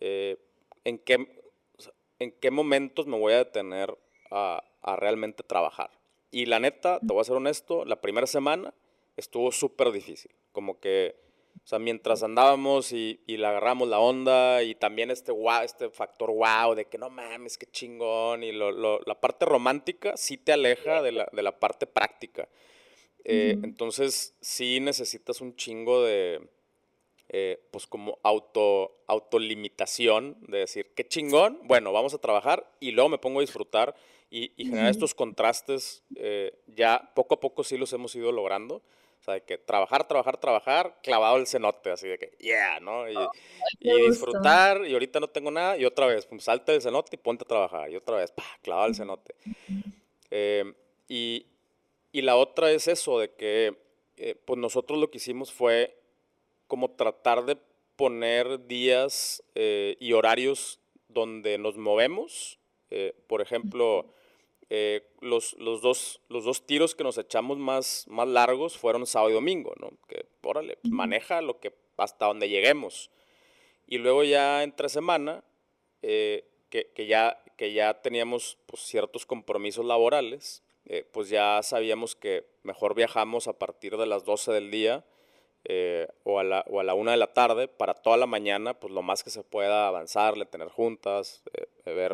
eh, 0.00 0.36
en, 0.84 0.98
qué, 0.98 1.42
en 2.18 2.32
qué 2.32 2.50
momentos 2.50 3.06
me 3.06 3.18
voy 3.18 3.32
a 3.32 3.38
detener 3.38 3.96
a, 4.34 4.64
a 4.82 4.96
realmente 4.96 5.42
trabajar. 5.42 5.90
Y 6.30 6.46
la 6.46 6.58
neta, 6.58 6.98
te 6.98 7.06
voy 7.06 7.20
a 7.20 7.24
ser 7.24 7.36
honesto, 7.36 7.84
la 7.84 8.00
primera 8.00 8.26
semana 8.26 8.74
estuvo 9.16 9.52
súper 9.52 9.92
difícil. 9.92 10.32
Como 10.50 10.80
que, 10.80 11.14
o 11.64 11.66
sea, 11.66 11.78
mientras 11.78 12.24
andábamos 12.24 12.92
y, 12.92 13.20
y 13.26 13.36
le 13.36 13.46
agarramos 13.46 13.88
la 13.88 14.00
onda 14.00 14.62
y 14.64 14.74
también 14.74 15.12
este 15.12 15.30
wow, 15.30 15.62
este 15.62 15.90
factor 15.90 16.32
wow 16.32 16.74
de 16.74 16.86
que 16.86 16.98
no 16.98 17.08
mames, 17.10 17.56
qué 17.56 17.66
chingón. 17.66 18.42
Y 18.42 18.50
lo, 18.50 18.72
lo, 18.72 19.00
la 19.06 19.20
parte 19.20 19.44
romántica 19.44 20.16
sí 20.16 20.36
te 20.36 20.52
aleja 20.52 21.02
de 21.02 21.12
la, 21.12 21.28
de 21.32 21.42
la 21.42 21.58
parte 21.60 21.86
práctica. 21.86 22.48
Eh, 23.24 23.56
entonces, 23.62 24.36
sí 24.40 24.80
necesitas 24.80 25.40
un 25.40 25.54
chingo 25.56 26.02
de, 26.02 26.48
eh, 27.28 27.58
pues 27.70 27.86
como 27.86 28.18
auto, 28.22 29.04
autolimitación, 29.06 30.36
de 30.48 30.58
decir, 30.58 30.92
qué 30.94 31.06
chingón, 31.08 31.60
bueno, 31.62 31.92
vamos 31.92 32.12
a 32.12 32.18
trabajar 32.18 32.70
y 32.80 32.90
luego 32.90 33.08
me 33.08 33.18
pongo 33.18 33.38
a 33.38 33.42
disfrutar 33.42 33.94
y, 34.30 34.52
generar 34.56 34.90
estos 34.90 35.14
contrastes, 35.14 36.02
eh, 36.16 36.52
ya 36.66 37.12
poco 37.14 37.36
a 37.36 37.40
poco 37.40 37.62
sí 37.62 37.76
los 37.76 37.92
hemos 37.92 38.14
ido 38.14 38.32
logrando. 38.32 38.76
O 38.76 39.24
sea, 39.24 39.34
de 39.34 39.42
que 39.42 39.56
trabajar, 39.56 40.06
trabajar, 40.06 40.36
trabajar, 40.36 40.98
clavado 41.02 41.38
el 41.38 41.46
cenote, 41.46 41.90
así 41.90 42.06
de 42.06 42.18
que, 42.18 42.36
yeah, 42.40 42.78
¿no? 42.80 43.08
Y, 43.08 43.16
disfrutar, 43.80 44.86
y 44.86 44.92
ahorita 44.92 45.18
no 45.18 45.28
tengo 45.28 45.50
nada, 45.50 45.78
y 45.78 45.86
otra 45.86 46.06
vez, 46.06 46.26
pum, 46.26 46.40
salta 46.40 46.74
el 46.74 46.82
cenote 46.82 47.16
y 47.16 47.18
ponte 47.18 47.44
a 47.44 47.48
trabajar, 47.48 47.90
y 47.90 47.96
otra 47.96 48.16
vez, 48.16 48.32
pa, 48.32 48.44
clavado 48.60 48.88
el 48.88 48.94
cenote. 48.94 49.34
y, 51.08 51.46
y 52.12 52.22
la 52.22 52.36
otra 52.36 52.70
es 52.70 52.86
eso, 52.86 53.18
de 53.18 53.30
que 53.30 53.74
eh, 54.16 54.36
pues 54.44 54.58
nosotros 54.58 54.98
lo 54.98 55.10
que 55.10 55.18
hicimos 55.18 55.52
fue 55.52 55.98
como 56.66 56.92
tratar 56.92 57.44
de 57.44 57.58
poner 57.96 58.66
días 58.66 59.42
eh, 59.54 59.96
y 59.98 60.12
horarios 60.12 60.80
donde 61.08 61.58
nos 61.58 61.76
movemos. 61.76 62.58
Eh, 62.90 63.14
por 63.26 63.40
ejemplo, 63.40 64.06
los, 65.20 65.52
los, 65.54 65.82
dos, 65.82 66.20
los 66.28 66.44
dos 66.44 66.66
tiros 66.66 66.96
que 66.96 67.04
nos 67.04 67.16
echamos 67.18 67.58
más, 67.58 68.06
más 68.08 68.26
largos 68.26 68.76
fueron 68.76 69.06
sábado 69.06 69.30
y 69.30 69.34
domingo, 69.34 69.72
¿no? 69.78 69.90
Que, 70.08 70.26
órale, 70.42 70.76
pues, 70.82 70.92
maneja 70.92 71.40
lo 71.42 71.60
que, 71.60 71.72
hasta 71.96 72.26
donde 72.26 72.48
lleguemos. 72.48 73.10
Y 73.86 73.98
luego 73.98 74.24
ya 74.24 74.64
entre 74.64 74.88
semana, 74.88 75.44
que, 76.00 76.46
que, 76.70 77.06
ya, 77.06 77.40
que 77.56 77.72
ya 77.72 78.02
teníamos 78.02 78.58
pues, 78.66 78.82
ciertos 78.82 79.26
compromisos 79.26 79.84
laborales, 79.84 80.64
eh, 80.86 81.08
pues 81.10 81.30
ya 81.30 81.62
sabíamos 81.62 82.14
que 82.14 82.46
mejor 82.62 82.94
viajamos 82.94 83.48
a 83.48 83.58
partir 83.58 83.96
de 83.96 84.06
las 84.06 84.24
12 84.24 84.52
del 84.52 84.70
día 84.70 85.04
eh, 85.64 86.08
o, 86.24 86.38
a 86.38 86.44
la, 86.44 86.64
o 86.68 86.80
a 86.80 86.84
la 86.84 86.94
1 86.94 87.10
de 87.10 87.16
la 87.16 87.32
tarde 87.32 87.68
para 87.68 87.94
toda 87.94 88.16
la 88.16 88.26
mañana, 88.26 88.74
pues 88.74 88.92
lo 88.92 89.02
más 89.02 89.24
que 89.24 89.30
se 89.30 89.42
pueda 89.42 89.88
avanzarle, 89.88 90.44
tener 90.46 90.68
juntas, 90.68 91.42
eh, 91.52 91.92
ver, 91.92 92.12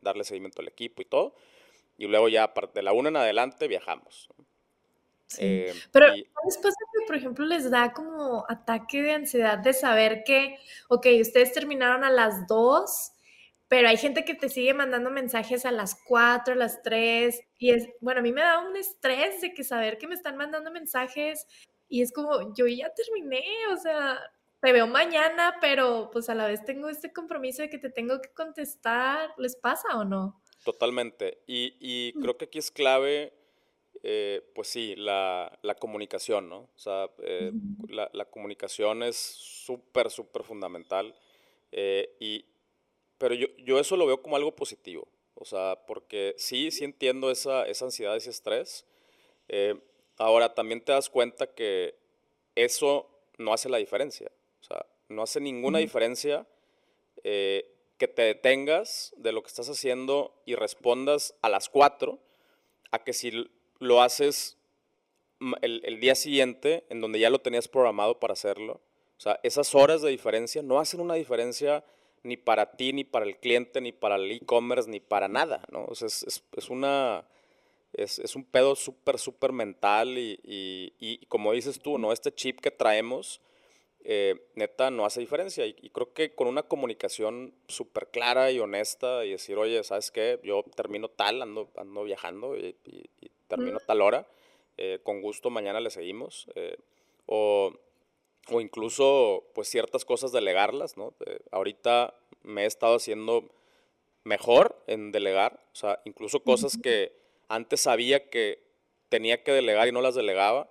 darle 0.00 0.24
seguimiento 0.24 0.62
al 0.62 0.68
equipo 0.68 1.02
y 1.02 1.04
todo. 1.04 1.34
Y 1.98 2.06
luego 2.06 2.28
ya 2.28 2.52
de 2.72 2.82
la 2.82 2.92
1 2.92 3.08
en 3.08 3.16
adelante 3.16 3.68
viajamos. 3.68 4.28
Sí. 5.26 5.64
Pero 5.90 6.06
después 6.44 6.74
que, 6.74 7.06
por 7.06 7.16
ejemplo, 7.16 7.44
les 7.46 7.70
da 7.70 7.92
como 7.92 8.44
ataque 8.48 9.02
de 9.02 9.12
ansiedad 9.12 9.58
de 9.58 9.72
saber 9.72 10.22
que, 10.24 10.56
ok, 10.88 11.06
ustedes 11.20 11.52
terminaron 11.52 12.04
a 12.04 12.10
las 12.10 12.46
2 12.46 13.10
pero 13.66 13.88
hay 13.88 13.96
gente 13.96 14.24
que 14.24 14.34
te 14.34 14.48
sigue 14.48 14.72
mandando 14.72 15.10
mensajes 15.10 15.66
a 15.66 15.72
las 15.72 15.96
4, 16.06 16.54
a 16.54 16.56
las 16.56 16.82
3, 16.82 17.40
y 17.58 17.70
es, 17.70 17.88
bueno, 18.00 18.20
a 18.20 18.22
mí 18.22 18.30
me 18.30 18.42
da 18.42 18.60
un 18.60 18.76
estrés 18.76 19.40
de 19.40 19.52
que 19.52 19.64
saber 19.64 19.98
que 19.98 20.06
me 20.06 20.14
están 20.14 20.36
mandando 20.36 20.70
mensajes 20.70 21.46
y 21.94 22.02
es 22.02 22.12
como, 22.12 22.52
yo 22.56 22.66
ya 22.66 22.92
terminé, 22.92 23.44
o 23.72 23.76
sea, 23.76 24.18
te 24.60 24.72
veo 24.72 24.88
mañana, 24.88 25.58
pero 25.60 26.10
pues 26.12 26.28
a 26.28 26.34
la 26.34 26.48
vez 26.48 26.64
tengo 26.64 26.88
este 26.88 27.12
compromiso 27.12 27.62
de 27.62 27.70
que 27.70 27.78
te 27.78 27.88
tengo 27.88 28.20
que 28.20 28.32
contestar, 28.32 29.30
¿les 29.38 29.54
pasa 29.54 29.96
o 29.96 30.04
no? 30.04 30.42
Totalmente, 30.64 31.44
y, 31.46 31.76
y 31.78 32.12
mm. 32.16 32.20
creo 32.20 32.36
que 32.36 32.46
aquí 32.46 32.58
es 32.58 32.72
clave, 32.72 33.32
eh, 34.02 34.42
pues 34.56 34.66
sí, 34.66 34.96
la, 34.96 35.56
la, 35.62 35.76
comunicación, 35.76 36.48
¿no? 36.48 36.62
O 36.62 36.78
sea, 36.78 37.08
eh, 37.18 37.52
la, 37.88 38.10
la, 38.12 38.24
comunicación 38.24 39.04
es 39.04 39.14
súper, 39.16 40.10
súper 40.10 40.42
fundamental. 40.42 41.14
Eh, 41.70 42.16
y, 42.18 42.44
pero 43.18 43.36
yo, 43.36 43.46
yo 43.58 43.78
eso 43.78 43.96
lo 43.96 44.04
veo 44.04 44.20
como 44.20 44.34
algo 44.34 44.56
positivo. 44.56 45.06
O 45.34 45.44
sea, 45.44 45.78
porque 45.86 46.34
sí, 46.38 46.72
sí 46.72 46.82
entiendo 46.82 47.30
esa, 47.30 47.68
esa 47.68 47.84
ansiedad, 47.84 48.16
ese 48.16 48.30
estrés. 48.30 48.84
Eh, 49.46 49.80
ahora, 50.18 50.54
también 50.54 50.80
te 50.80 50.92
das 50.92 51.10
cuenta 51.10 51.46
que 51.46 51.96
eso 52.54 53.08
no 53.38 53.52
hace 53.52 53.68
la 53.68 53.78
diferencia. 53.78 54.30
O 54.60 54.64
sea, 54.64 54.86
no 55.08 55.22
hace 55.22 55.40
ninguna 55.40 55.78
diferencia 55.78 56.46
eh, 57.22 57.70
que 57.98 58.08
te 58.08 58.22
detengas 58.22 59.14
de 59.16 59.32
lo 59.32 59.42
que 59.42 59.48
estás 59.48 59.68
haciendo 59.68 60.34
y 60.44 60.54
respondas 60.54 61.34
a 61.42 61.48
las 61.48 61.68
4 61.68 62.18
a 62.90 63.04
que 63.04 63.12
si 63.12 63.50
lo 63.78 64.02
haces 64.02 64.56
el, 65.62 65.82
el, 65.84 66.00
día 66.00 66.14
siguiente, 66.14 66.84
en 66.88 67.00
donde 67.00 67.18
ya 67.18 67.30
lo 67.30 67.40
tenías 67.40 67.68
programado 67.68 68.20
para 68.20 68.32
hacerlo. 68.32 68.80
O 69.16 69.20
sea, 69.20 69.40
esas 69.42 69.74
horas 69.74 70.02
de 70.02 70.10
diferencia 70.10 70.62
no 70.62 70.78
hacen 70.78 71.00
una 71.00 71.14
diferencia 71.14 71.84
ni 72.24 72.36
para 72.36 72.72
ti, 72.72 72.92
ni 72.92 73.04
para 73.04 73.26
el 73.26 73.36
cliente, 73.36 73.80
ni 73.80 73.92
para 73.92 74.16
el 74.16 74.30
e-commerce, 74.32 74.90
ni 74.90 74.98
para 74.98 75.28
nada, 75.28 75.62
¿no? 75.70 75.84
O 75.84 75.94
sea, 75.94 76.06
es, 76.06 76.42
es, 76.56 76.70
una, 76.70 77.24
es, 77.94 78.18
es, 78.18 78.36
un 78.36 78.44
pedo 78.44 78.74
súper, 78.74 79.18
súper 79.18 79.52
mental 79.52 80.18
y, 80.18 80.38
y, 80.42 80.92
y, 80.98 81.26
como 81.26 81.52
dices 81.52 81.80
tú, 81.80 81.98
¿no? 81.98 82.12
Este 82.12 82.34
chip 82.34 82.60
que 82.60 82.70
traemos, 82.70 83.40
eh, 84.04 84.48
neta, 84.54 84.90
no 84.90 85.06
hace 85.06 85.20
diferencia. 85.20 85.66
Y, 85.66 85.90
creo 85.90 86.12
que 86.12 86.34
con 86.34 86.48
una 86.48 86.62
comunicación 86.62 87.54
súper 87.68 88.08
clara 88.08 88.50
y 88.50 88.60
honesta 88.60 89.24
y 89.24 89.30
decir, 89.30 89.56
oye, 89.56 89.82
¿sabes 89.84 90.10
qué? 90.10 90.40
Yo 90.42 90.64
termino 90.76 91.08
tal, 91.08 91.42
ando, 91.42 91.70
ando 91.76 92.04
viajando 92.04 92.56
y, 92.56 92.76
termino 93.48 93.78
tal 93.80 94.02
hora, 94.02 94.26
eh, 94.76 94.98
con 95.02 95.20
gusto 95.20 95.50
mañana 95.50 95.80
le 95.80 95.90
seguimos. 95.90 96.48
Eh, 96.54 96.76
o 97.26 97.72
o 98.50 98.60
incluso 98.60 99.44
pues 99.54 99.68
ciertas 99.68 100.04
cosas 100.04 100.30
delegarlas, 100.30 100.98
¿no? 100.98 101.14
ahorita 101.50 102.14
me 102.42 102.64
he 102.64 102.66
estado 102.66 102.96
haciendo 102.96 103.50
mejor 104.22 104.82
en 104.86 105.12
delegar, 105.12 105.64
o 105.72 105.76
sea, 105.76 106.00
incluso 106.04 106.40
cosas 106.40 106.76
que 106.76 107.23
antes 107.48 107.80
sabía 107.80 108.28
que 108.30 108.62
tenía 109.08 109.42
que 109.42 109.52
delegar 109.52 109.88
y 109.88 109.92
no 109.92 110.00
las 110.00 110.14
delegaba, 110.14 110.70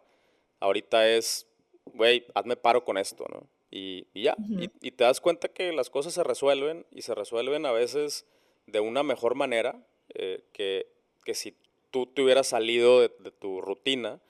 ahorita 0.60 1.10
es, 1.10 1.48
güey, 1.86 2.26
hazme 2.36 2.56
paro 2.56 2.84
con 2.84 2.98
esto, 2.98 3.26
¿no? 3.30 3.48
Y, 3.76 4.06
ya, 4.14 4.36
y, 4.82 4.92
te 4.92 5.04
das 5.04 5.20
cuenta 5.20 5.48
que 5.48 5.72
las 5.72 5.90
cosas 5.90 6.14
se 6.14 6.24
resuelven 6.24 6.86
y 6.92 7.02
se 7.02 7.16
resuelven 7.16 7.66
a 7.66 7.72
veces 7.72 8.28
de 8.68 8.80
una 8.80 9.02
mejor 9.02 9.34
manera 9.34 9.84
eh, 10.14 10.44
que, 10.54 10.86
que, 11.26 11.34
si 11.34 11.56
tú 11.90 12.06
te 12.06 12.22
hubieras 12.22 12.48
salido 12.48 13.00
de, 13.00 13.10
tu 13.10 13.62
rutina, 13.62 14.22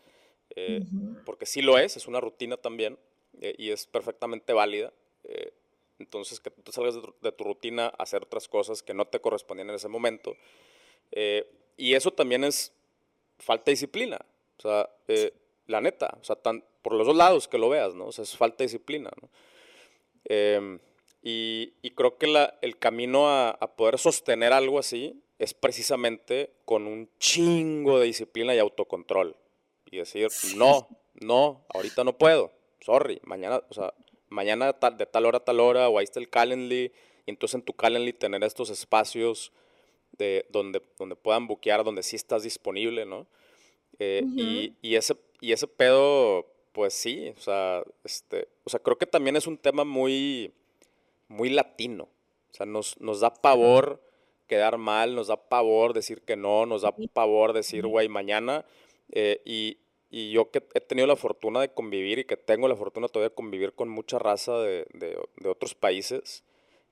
eh, 0.56 0.86
porque 1.26 1.46
sí 1.46 1.62
lo 1.62 1.78
es, 1.78 1.98
es 1.98 2.08
una 2.08 2.22
rutina 2.22 2.56
también, 2.56 2.98
eh, 3.42 3.54
y 3.58 3.72
es 3.72 3.86
perfectamente 3.86 4.54
válida. 4.54 4.94
Entonces, 6.00 6.40
que 6.40 6.50
tú 6.50 6.72
salgas 6.72 6.96
de 7.22 7.32
tu, 7.34 7.44
rutina 7.44 7.88
a 7.88 8.04
hacer 8.04 8.24
otras 8.24 8.48
cosas 8.48 8.82
que 8.82 8.94
no 8.94 9.06
te 9.06 9.20
correspondían 9.20 9.70
en 9.70 9.76
ese 9.76 9.90
momento. 9.90 10.38
Eh, 11.78 11.84
y 11.84 11.94
eso 11.96 12.12
también 12.12 12.44
es 12.44 12.74
falta 13.40 13.66
de 13.66 13.74
disciplina. 13.74 14.20
O 14.58 14.62
sea, 14.62 14.90
la 15.68 15.82
neta, 15.82 16.18
o 16.22 16.24
sea, 16.24 16.36
tan, 16.36 16.64
por 16.82 16.94
los 16.94 17.08
dos 17.08 17.16
lados 17.16 17.48
que 17.48 17.58
lo 17.58 17.70
veas, 17.70 17.96
¿no? 17.96 18.06
O 18.06 18.12
sea, 18.12 18.24
es 18.24 18.36
falta 18.38 18.58
de 18.60 18.66
disciplina, 18.66 19.12
¿no? 19.22 19.30
Em, 20.26 20.80
y, 21.22 21.74
y, 21.82 21.92
creo 21.92 22.18
que 22.18 22.28
la, 22.28 22.58
el 22.62 22.78
camino 22.78 23.30
a, 23.30 23.50
a, 23.50 23.76
poder 23.76 23.98
sostener 23.98 24.54
algo 24.54 24.80
así 24.80 25.22
es 25.40 25.54
precisamente 25.54 26.54
con 26.66 26.88
un 26.88 27.10
chingo 27.18 28.00
de 28.00 28.06
disciplina 28.08 28.56
y 28.56 28.60
autocontrol. 28.60 29.36
Y 29.92 29.98
decir, 29.98 30.30
no, 30.56 30.88
no, 31.16 31.66
ahorita 31.74 32.04
no 32.04 32.18
puedo 32.18 32.52
sorry, 32.84 33.20
mañana, 33.24 33.62
o 33.70 33.74
sea, 33.74 33.94
mañana 34.30 34.74
de 34.74 35.06
tal 35.06 35.26
hora 35.26 35.38
a 35.38 35.44
tal 35.44 35.60
hora, 35.60 35.90
o 35.90 35.98
ahí 35.98 36.04
está 36.04 36.20
el 36.20 36.30
Calendly, 36.30 36.92
y 37.26 37.32
entonces 37.32 37.56
en 37.56 37.62
tu 37.64 37.74
Calendly 37.74 38.14
tener 38.14 38.44
estos 38.44 38.70
espacios 38.70 39.52
de 40.17 40.45
donde, 40.49 40.82
donde 40.97 41.15
puedan 41.15 41.47
buquear, 41.47 41.84
donde 41.84 42.04
sí 42.04 42.15
estás 42.15 42.43
disponible, 42.43 43.06
¿no? 43.06 43.28
Eh, 43.99 44.23
y, 44.36 44.73
y, 44.82 44.95
ese, 44.95 45.15
y 45.39 45.52
ese 45.52 45.67
pedo, 45.67 46.47
pues 46.71 46.93
sí, 46.93 47.34
o 47.38 47.39
sea, 47.39 47.84
este, 48.04 48.47
o 48.63 48.69
sea, 48.69 48.80
creo 48.80 48.97
que 48.97 49.06
también 49.06 49.36
es 49.36 49.47
un 49.47 49.58
tema 49.58 49.84
muy, 49.84 50.52
muy 51.28 51.49
latino. 51.49 52.10
O 52.52 52.56
sea, 52.56 52.65
nos, 52.65 52.99
nos 52.99 53.19
da 53.19 53.34
pavor 53.34 54.02
quedar 54.47 54.78
mal, 54.78 55.15
nos 55.15 55.28
da 55.28 55.38
pavor 55.38 55.93
decir 55.93 56.21
que 56.21 56.36
no, 56.36 56.65
nos 56.65 56.82
da 56.84 56.93
pavor 57.13 57.54
decir, 57.54 57.86
güey, 57.88 58.10
mañana. 58.10 58.65
Eh, 59.12 59.41
y, 59.45 59.78
y, 60.10 60.32
yo 60.32 60.52
que 60.52 60.63
he 60.73 60.82
tenido 60.82 61.08
la 61.08 61.15
fortuna 61.15 61.62
de 61.62 61.69
convivir 61.69 62.19
y 62.19 62.26
que 62.26 62.38
tengo 62.38 62.67
la 62.67 62.76
fortuna 62.76 63.08
todavía 63.08 63.30
de 63.30 63.36
convivir 63.36 63.73
con 63.73 63.89
mucha 63.89 64.19
raza 64.19 64.58
de, 64.60 64.86
de, 64.93 65.17
de 65.38 65.49
otros 65.49 65.76
países, 65.76 66.43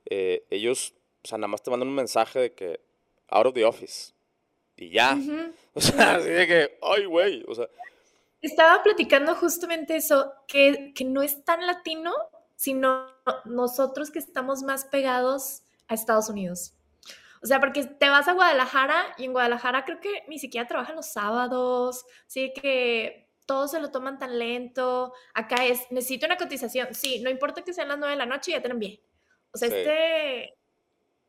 eh, 0.10 0.43
ellos, 0.49 0.93
o 1.23 1.27
sea, 1.27 1.38
nada 1.38 1.49
más 1.49 1.63
te 1.63 1.71
mandan 1.71 1.89
un 1.89 1.95
mensaje 1.95 2.39
de 2.39 2.53
que 2.53 2.79
out 3.32 3.48
of 3.48 3.54
the 3.54 3.65
office. 3.65 4.13
Y 4.76 4.91
ya. 4.91 5.17
O 5.74 5.80
sea, 5.80 6.15
así 6.15 6.28
de 6.28 6.48
que, 6.48 6.78
ay, 6.82 7.06
güey, 7.06 7.46
o 7.48 7.56
sea. 7.56 7.65
Estaba 8.41 8.84
platicando 8.84 9.34
justamente 9.36 9.96
eso, 9.96 10.34
que, 10.46 10.91
que 10.94 11.06
no 11.06 11.22
es 11.22 11.46
tan 11.46 11.65
latino, 11.65 12.13
sino 12.58 13.08
nosotros 13.46 14.12
que 14.12 14.20
estamos 14.20 14.63
más 14.63 14.84
pegados 14.84 15.62
a 15.88 15.94
Estados 15.94 16.28
Unidos. 16.28 16.74
O 17.41 17.48
sea, 17.48 17.62
porque 17.62 17.86
te 17.86 18.10
vas 18.10 18.28
a 18.28 18.34
Guadalajara 18.34 19.15
y 19.17 19.24
en 19.24 19.32
Guadalajara 19.32 19.86
creo 19.86 20.02
que 20.02 20.24
ni 20.28 20.39
siquiera 20.39 20.67
trabajan 20.67 20.98
los 20.98 21.08
sábados, 21.08 22.06
sí 22.28 22.52
que 22.54 23.30
todos 23.46 23.72
se 23.72 23.80
lo 23.80 23.91
toman 23.91 24.20
tan 24.20 24.38
lento. 24.38 25.13
Acá 25.34 25.65
es, 25.65 25.89
necesito 25.89 26.26
una 26.26 26.38
cotización. 26.38 26.94
Sí, 26.94 27.22
no 27.22 27.30
importa 27.30 27.63
que 27.63 27.74
sean 27.74 27.88
las 27.88 27.98
nueve 27.98 28.12
de 28.12 28.20
la 28.20 28.26
noche, 28.26 28.52
ya 28.52 28.62
te 28.62 28.74
bien. 28.74 29.00
O 29.54 29.58
sea, 29.58 29.70
este 29.70 30.58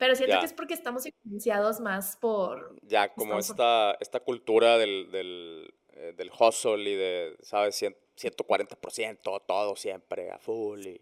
pero 0.03 0.17
siento 0.17 0.41
que 0.41 0.47
es 0.47 0.53
porque 0.53 0.75
estamos 0.75 1.07
influenciados 1.07 1.79
más 1.79 2.17
por... 2.17 2.77
Ya, 2.83 3.15
como 3.15 3.39
esta, 3.39 3.97
esta 4.01 4.19
cultura 4.19 4.77
del, 4.77 5.13
del, 5.13 5.73
eh, 5.93 6.13
del, 6.17 6.29
hustle 6.37 6.91
y 6.91 6.97
de, 6.97 7.37
¿sabes? 7.41 7.81
140%, 7.81 9.43
todo 9.47 9.77
siempre 9.77 10.33
a 10.33 10.41
full. 10.41 10.81
Y, 10.85 10.99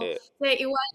eh. 0.00 0.18
igual, 0.58 0.86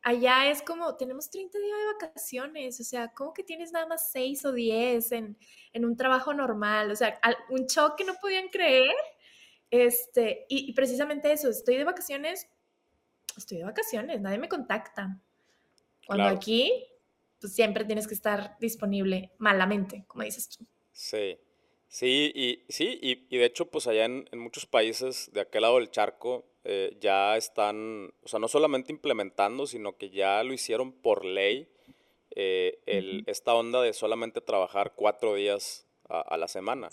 allá 0.00 0.50
es 0.50 0.62
como, 0.62 0.96
tenemos 0.96 1.28
30 1.28 1.58
días 1.58 1.78
de 1.78 2.06
vacaciones, 2.06 2.80
o 2.80 2.84
sea, 2.84 3.12
¿cómo 3.12 3.34
que 3.34 3.44
tienes 3.44 3.70
nada 3.70 3.86
más 3.86 4.10
6 4.10 4.46
o 4.46 4.52
10 4.52 5.12
en, 5.12 5.36
en 5.74 5.84
un 5.84 5.94
trabajo 5.94 6.32
normal? 6.32 6.90
O 6.90 6.96
sea, 6.96 7.20
un 7.50 7.66
shock 7.66 7.96
que 7.96 8.04
no 8.04 8.14
podían 8.14 8.48
creer. 8.48 8.94
Este, 9.70 10.46
y, 10.48 10.70
y 10.70 10.72
precisamente 10.72 11.30
eso, 11.30 11.50
estoy 11.50 11.76
de 11.76 11.84
vacaciones, 11.84 12.48
estoy 13.36 13.58
de 13.58 13.64
vacaciones, 13.64 14.22
nadie 14.22 14.38
me 14.38 14.48
contacta. 14.48 15.20
Cuando 16.06 16.26
aquí, 16.26 16.86
pues 17.40 17.54
siempre 17.54 17.84
tienes 17.84 18.06
que 18.06 18.14
estar 18.14 18.56
disponible 18.60 19.30
malamente, 19.38 20.04
como 20.06 20.24
dices 20.24 20.48
tú. 20.48 20.66
Sí, 20.92 21.38
sí, 21.88 22.32
y, 22.34 22.64
sí, 22.68 22.98
y, 23.02 23.36
de 23.36 23.44
hecho, 23.44 23.66
pues 23.66 23.86
allá 23.86 24.04
en, 24.04 24.26
muchos 24.34 24.66
países 24.66 25.30
de 25.32 25.40
aquel 25.40 25.62
lado 25.62 25.78
del 25.78 25.90
charco 25.90 26.44
eh, 26.64 26.96
ya 27.00 27.36
están, 27.36 28.12
o 28.22 28.28
sea, 28.28 28.38
no 28.38 28.48
solamente 28.48 28.92
implementando, 28.92 29.66
sino 29.66 29.96
que 29.96 30.10
ya 30.10 30.42
lo 30.44 30.52
hicieron 30.52 30.92
por 30.92 31.24
ley, 31.24 31.68
eh, 32.34 32.78
el, 32.86 33.24
esta 33.26 33.54
onda 33.54 33.82
de 33.82 33.92
solamente 33.92 34.40
trabajar 34.40 34.92
cuatro 34.94 35.34
días 35.34 35.86
a, 36.08 36.36
la 36.36 36.48
semana. 36.48 36.90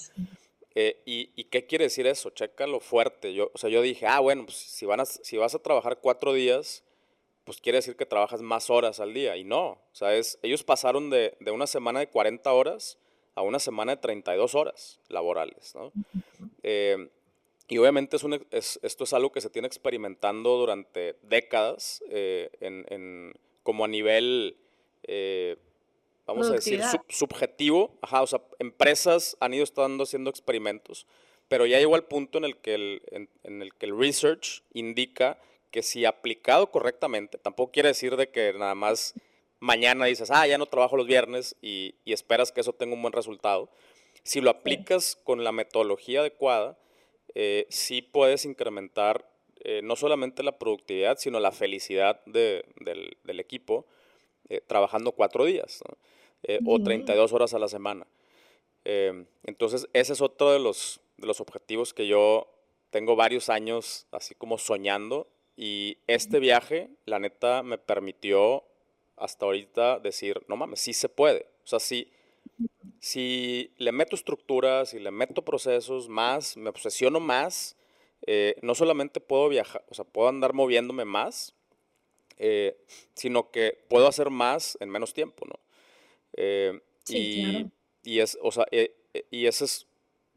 Eh, 0.75 1.01
y, 1.05 1.43
qué 1.45 1.65
quiere 1.65 1.85
decir 1.85 2.07
eso? 2.07 2.29
Checa 2.29 2.67
lo 2.67 2.79
fuerte. 2.79 3.33
Yo, 3.33 3.51
o 3.53 3.57
sea, 3.57 3.69
yo 3.69 3.81
dije, 3.81 4.07
ah, 4.07 4.19
bueno, 4.19 4.45
pues 4.45 4.57
si, 4.57 4.85
van 4.85 5.01
a, 5.01 5.05
si 5.05 5.37
vas 5.37 5.55
a 5.55 5.59
trabajar 5.59 5.99
cuatro 6.01 6.33
días, 6.33 6.83
pues 7.49 7.61
quiere 7.61 7.79
decir 7.79 7.95
que 7.95 8.05
trabajas 8.05 8.43
más 8.43 8.69
horas 8.69 8.99
al 8.99 9.11
día. 9.11 9.35
Y 9.35 9.43
no, 9.43 9.69
o 9.69 9.89
sea, 9.91 10.13
ellos 10.43 10.63
pasaron 10.63 11.09
de, 11.09 11.35
una 11.51 11.65
semana 11.65 11.99
de 11.99 12.07
40 12.07 12.53
horas 12.53 12.99
a 13.33 13.41
una 13.41 13.57
semana 13.57 13.95
de 13.95 14.01
32 14.03 14.53
horas 14.53 14.99
laborales, 15.07 15.73
¿no? 15.73 15.91
Eh, 16.61 17.09
y 17.67 17.79
obviamente 17.79 18.17
es, 18.51 18.79
esto 18.83 19.03
es 19.03 19.13
algo 19.13 19.31
que 19.31 19.41
se 19.41 19.49
tiene 19.49 19.67
experimentando 19.67 20.57
durante 20.57 21.15
décadas, 21.23 22.03
eh, 22.11 22.51
en, 22.59 23.33
como 23.63 23.83
a 23.83 23.87
nivel, 23.87 24.55
eh, 25.01 25.57
vamos 26.27 26.51
a 26.51 26.53
decir, 26.53 26.83
subjetivo. 27.07 27.97
Ajá, 28.03 28.21
o 28.21 28.27
sea, 28.27 28.43
empresas 28.59 29.35
han 29.39 29.55
ido 29.55 29.63
estando 29.63 30.03
haciendo 30.03 30.29
experimentos, 30.29 31.07
pero 31.47 31.65
ya 31.65 31.79
llegó 31.79 31.95
al 31.95 32.05
punto 32.05 32.37
en 32.37 32.43
el 32.43 32.57
que 32.57 32.75
el, 32.75 33.01
en 33.41 33.61
el, 33.63 33.73
que 33.73 33.87
el 33.87 33.97
research 33.97 34.61
indica 34.73 35.39
que 35.71 35.83
si 35.83 36.05
aplicado 36.05 36.71
correctamente, 36.71 37.37
tampoco 37.37 37.71
quiere 37.71 37.89
decir 37.89 38.15
de 38.15 38.29
que 38.29 38.53
nada 38.53 38.75
más 38.75 39.13
mañana 39.59 40.05
dices, 40.05 40.31
ah, 40.31 40.47
ya 40.47 40.57
no 40.57 40.65
trabajo 40.65 40.97
los 40.97 41.07
viernes 41.07 41.55
y, 41.61 41.95
esperas 42.05 42.51
que 42.51 42.61
eso 42.61 42.73
tenga 42.73 42.95
un 42.95 43.01
buen 43.01 43.13
resultado. 43.13 43.69
Si 44.23 44.41
lo 44.41 44.49
aplicas 44.49 45.17
con 45.23 45.43
la 45.43 45.51
metodología 45.51 46.21
adecuada, 46.21 46.77
eh, 47.35 47.67
sí 47.69 48.01
puedes 48.01 48.45
incrementar 48.45 49.29
eh, 49.63 49.81
no 49.83 49.95
solamente 49.95 50.43
la 50.43 50.57
productividad, 50.57 51.17
sino 51.17 51.39
la 51.39 51.51
felicidad 51.51 52.23
del, 52.25 52.63
equipo 53.25 53.85
eh, 54.49 54.61
trabajando 54.65 55.11
cuatro 55.11 55.45
días 55.45 55.83
o 56.65 56.79
32 56.79 57.33
horas 57.33 57.53
a 57.53 57.59
la 57.59 57.67
semana. 57.67 58.07
entonces, 58.85 59.87
ese 59.93 60.13
es 60.13 60.21
otro 60.21 60.51
de 60.51 60.59
los, 60.59 61.01
de 61.17 61.27
los 61.27 61.41
objetivos 61.41 61.93
que 61.93 62.07
yo 62.07 62.47
tengo 62.89 63.15
varios 63.15 63.49
años 63.49 64.07
así 64.11 64.33
como 64.35 64.57
soñando 64.57 65.27
y 65.61 65.97
este 66.07 66.39
viaje, 66.39 66.89
la 67.03 67.19
neta, 67.19 67.63
me 67.63 67.77
permitió 67.77 68.63
hasta 69.17 69.43
ahorita 69.43 69.99
decir, 69.99 70.41
no 70.47 70.55
mames, 70.55 70.79
sí 70.79 70.93
se 70.93 71.09
puede. 71.09 71.47
O 71.65 71.67
sea, 71.67 71.79
si, 71.81 72.09
si 73.01 73.69
le 73.75 73.91
meto 73.91 74.15
estructuras, 74.15 74.91
si 74.91 74.99
le 74.99 75.11
meto 75.11 75.43
procesos 75.43 76.07
más, 76.07 76.55
me 76.55 76.69
obsesiono 76.69 77.19
más, 77.19 77.75
eh, 78.25 78.55
no 78.61 78.73
solamente 78.73 79.19
puedo 79.19 79.49
viajar, 79.49 79.83
o 79.89 79.93
sea, 79.93 80.05
puedo 80.05 80.29
andar 80.29 80.53
moviéndome 80.53 81.03
más, 81.03 81.53
eh, 82.37 82.77
sino 83.13 83.51
que 83.51 83.83
puedo 83.89 84.07
hacer 84.07 84.29
más 84.29 84.77
en 84.79 84.89
menos 84.89 85.13
tiempo, 85.13 85.45
¿no? 85.45 85.59
Eh, 86.37 86.79
y, 87.09 87.65
y, 88.03 88.21
es, 88.21 88.37
o 88.41 88.53
sea, 88.53 88.65
y 88.71 89.45
ese 89.45 89.65
es, 89.65 89.87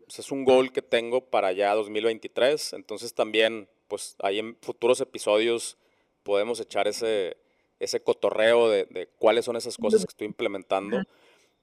ese 0.09 0.21
es 0.21 0.33
un 0.33 0.45
goal 0.45 0.73
que 0.73 0.83
tengo 0.83 1.25
para 1.31 1.53
ya 1.53 1.73
2023. 1.77 2.73
Entonces 2.73 3.15
también 3.15 3.69
pues 3.93 4.17
ahí 4.23 4.39
en 4.39 4.57
futuros 4.63 5.03
episodios 5.03 5.77
podemos 6.23 6.59
echar 6.61 6.89
ese, 6.89 7.37
ese 7.79 8.03
cotorreo 8.03 8.71
de, 8.71 9.11
cuáles 9.19 9.45
son 9.45 9.55
esas 9.55 9.77
cosas 9.77 10.01
que 10.01 10.09
estoy 10.09 10.29
implementando. 10.29 11.03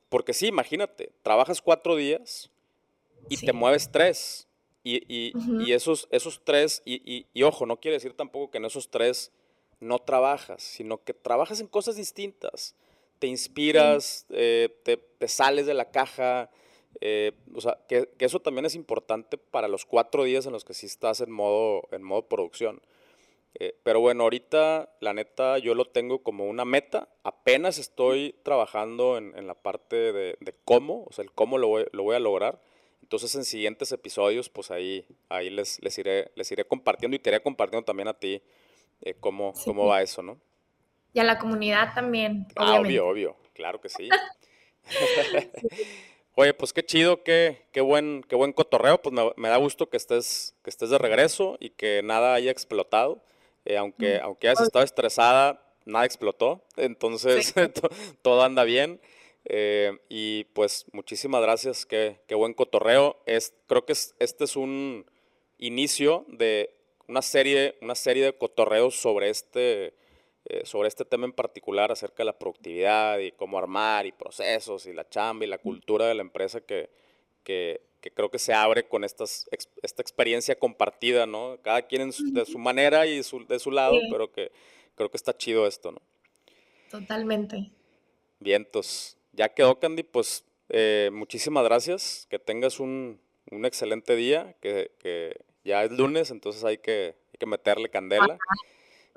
Porque 0.09 0.35
sí, 0.35 0.45
imagínate, 0.45 1.11
trabajas 1.23 1.59
cuatro 1.59 1.95
días 1.95 2.51
y 3.29 3.37
te 3.37 3.51
mueves 3.51 3.91
tres. 3.91 4.47
Y, 4.83 5.73
esos, 5.73 6.07
esos 6.11 6.39
tres, 6.43 6.83
y, 6.85 7.25
ojo, 7.41 7.65
no 7.65 7.79
quiere 7.79 7.95
decir 7.95 8.13
tampoco 8.13 8.51
que 8.51 8.59
en 8.59 8.65
esos 8.65 8.91
tres 8.91 9.31
no 9.79 9.97
trabajas, 9.97 10.61
sino 10.61 11.03
que 11.03 11.15
trabajas 11.15 11.61
en 11.61 11.67
cosas 11.67 11.95
distintas. 11.95 12.75
Te 13.17 13.25
inspiras, 13.25 14.27
eh, 14.29 14.69
te, 14.83 14.97
te, 14.97 15.27
sales 15.27 15.65
de 15.65 15.73
la 15.73 15.89
caja, 15.89 16.51
eh, 17.01 17.31
o 17.55 17.61
sea, 17.61 17.77
que, 17.87 18.09
eso 18.19 18.39
también 18.39 18.65
es 18.65 18.75
importante 18.75 19.37
para 19.37 19.67
los 19.67 19.85
cuatro 19.85 20.23
días 20.23 20.45
en 20.45 20.51
los 20.51 20.65
que 20.65 20.73
sí 20.73 20.85
estás 20.85 21.21
en 21.21 21.31
modo, 21.31 21.87
en 21.91 22.03
modo 22.03 22.27
producción. 22.27 22.81
Eh, 23.55 23.75
pero 23.83 23.99
bueno, 23.99 24.23
ahorita 24.23 24.89
la 24.99 25.13
neta 25.13 25.57
yo 25.57 25.75
lo 25.75 25.85
tengo 25.85 26.21
como 26.23 26.45
una 26.45 26.65
meta. 26.65 27.07
Apenas 27.23 27.77
estoy 27.77 28.35
trabajando 28.43 29.17
en, 29.17 29.47
la 29.47 29.55
parte 29.55 30.13
de, 30.13 30.55
cómo, 30.65 31.05
o 31.09 31.13
sea, 31.13 31.23
el 31.23 31.31
cómo 31.31 31.57
lo 31.57 31.67
voy, 31.67 32.15
a 32.15 32.19
lograr. 32.19 32.61
Entonces 33.01 33.33
en 33.35 33.45
siguientes 33.45 33.91
episodios, 33.91 34.49
pues 34.49 34.69
ahí, 34.69 35.07
ahí 35.29 35.49
les, 35.49 35.81
les, 35.81 35.97
iré, 35.97 36.31
les 36.35 36.51
iré 36.51 36.65
compartiendo 36.65 37.15
y 37.15 37.19
te 37.19 37.29
iré 37.29 37.41
compartiendo 37.41 37.83
también 37.85 38.07
a 38.07 38.13
ti 38.13 38.43
eh, 39.01 39.15
cómo, 39.19 39.53
cómo 39.65 39.87
va 39.87 40.01
eso, 40.01 40.21
¿no? 40.21 40.39
Y 41.13 41.19
a 41.19 41.23
la 41.23 41.39
comunidad 41.39 41.95
también. 41.95 42.45
Ah, 42.55 42.79
obvio, 42.79 43.07
obvio, 43.07 43.35
claro 43.53 43.81
que 43.81 43.89
sí. 43.89 44.09
Oye, 46.41 46.53
pues 46.53 46.71
qué 46.71 46.85
chido, 46.85 47.21
qué, 47.21 47.65
qué, 47.73 47.81
buen, 47.81 48.23
qué 48.29 48.33
buen 48.37 48.53
cotorreo. 48.53 49.01
Pues 49.01 49.13
me, 49.35 49.49
da 49.49 49.57
gusto 49.57 49.89
que 49.89 49.97
estés, 49.97 50.55
que 50.63 50.69
estés 50.69 50.89
de 50.89 50.97
regreso 50.97 51.57
y 51.59 51.71
que 51.71 52.01
nada 52.01 52.33
haya 52.33 52.49
explotado. 52.49 53.21
Eh, 53.65 53.75
aunque, 53.75 54.19
mm. 54.19 54.23
aunque 54.23 54.47
hayas 54.47 54.61
estado 54.61 54.85
estresada, 54.85 55.61
nada 55.83 56.05
explotó. 56.05 56.63
Entonces, 56.77 57.53
todo 58.21 58.41
anda 58.41 58.63
bien. 58.63 59.01
Eh, 59.43 59.99
y 60.07 60.45
pues 60.53 60.85
muchísimas 60.93 61.41
gracias, 61.41 61.85
qué, 61.85 62.21
qué 62.25 62.35
buen 62.35 62.53
cotorreo. 62.53 63.17
Es, 63.25 63.53
creo 63.67 63.85
que 63.85 63.91
este 63.91 64.43
es 64.45 64.55
un 64.55 65.05
inicio 65.57 66.23
de 66.29 66.73
una 67.09 67.21
serie, 67.21 67.75
una 67.81 67.95
serie 67.95 68.23
de 68.23 68.37
cotorreos 68.37 68.95
sobre 68.95 69.29
este, 69.29 69.93
eh, 70.49 70.65
sobre 70.65 70.87
este 70.87 71.05
tema 71.05 71.25
en 71.25 71.31
particular 71.31 71.91
acerca 71.91 72.23
de 72.23 72.25
la 72.25 72.37
productividad 72.37 73.19
y 73.19 73.31
cómo 73.31 73.59
armar 73.59 74.07
y 74.07 74.11
procesos 74.11 74.87
y 74.87 74.93
la 74.93 75.07
chamba 75.07 75.45
y 75.45 75.47
la 75.47 75.59
cultura 75.59 76.07
de 76.07 76.15
la 76.15 76.23
empresa 76.23 76.59
que, 76.61 76.89
creo 77.43 78.31
que 78.31 78.39
se 78.39 78.53
abre 78.53 78.87
con 78.87 79.03
estas, 79.03 79.47
esta 79.51 80.01
experiencia 80.01 80.57
compartida, 80.57 81.27
¿no? 81.27 81.59
Cada 81.61 81.83
quien 81.83 82.11
de 82.33 82.45
su 82.45 82.57
manera 82.57 83.05
y 83.05 83.17
de 83.17 83.59
su 83.59 83.71
lado, 83.71 83.97
pero 84.09 84.31
que 84.31 84.51
creo 84.95 85.11
que 85.11 85.17
está 85.17 85.37
chido 85.37 85.67
esto, 85.67 85.91
¿no? 85.91 86.01
Totalmente. 86.89 87.69
Vientos. 88.39 89.17
Ya 89.33 89.49
quedó, 89.49 89.79
Candy, 89.79 90.03
pues 90.03 90.45
eh, 90.69 91.09
muchísimas 91.13 91.63
gracias, 91.63 92.25
que 92.29 92.39
tengas 92.39 92.79
un, 92.79 93.21
excelente 93.51 94.15
día, 94.15 94.55
que, 94.61 95.35
ya 95.63 95.83
es 95.83 95.91
lunes, 95.91 96.31
entonces 96.31 96.63
hay 96.63 96.79
que, 96.79 97.15
hay 97.27 97.37
que 97.37 97.45
meterle 97.45 97.89
candela. 97.89 98.37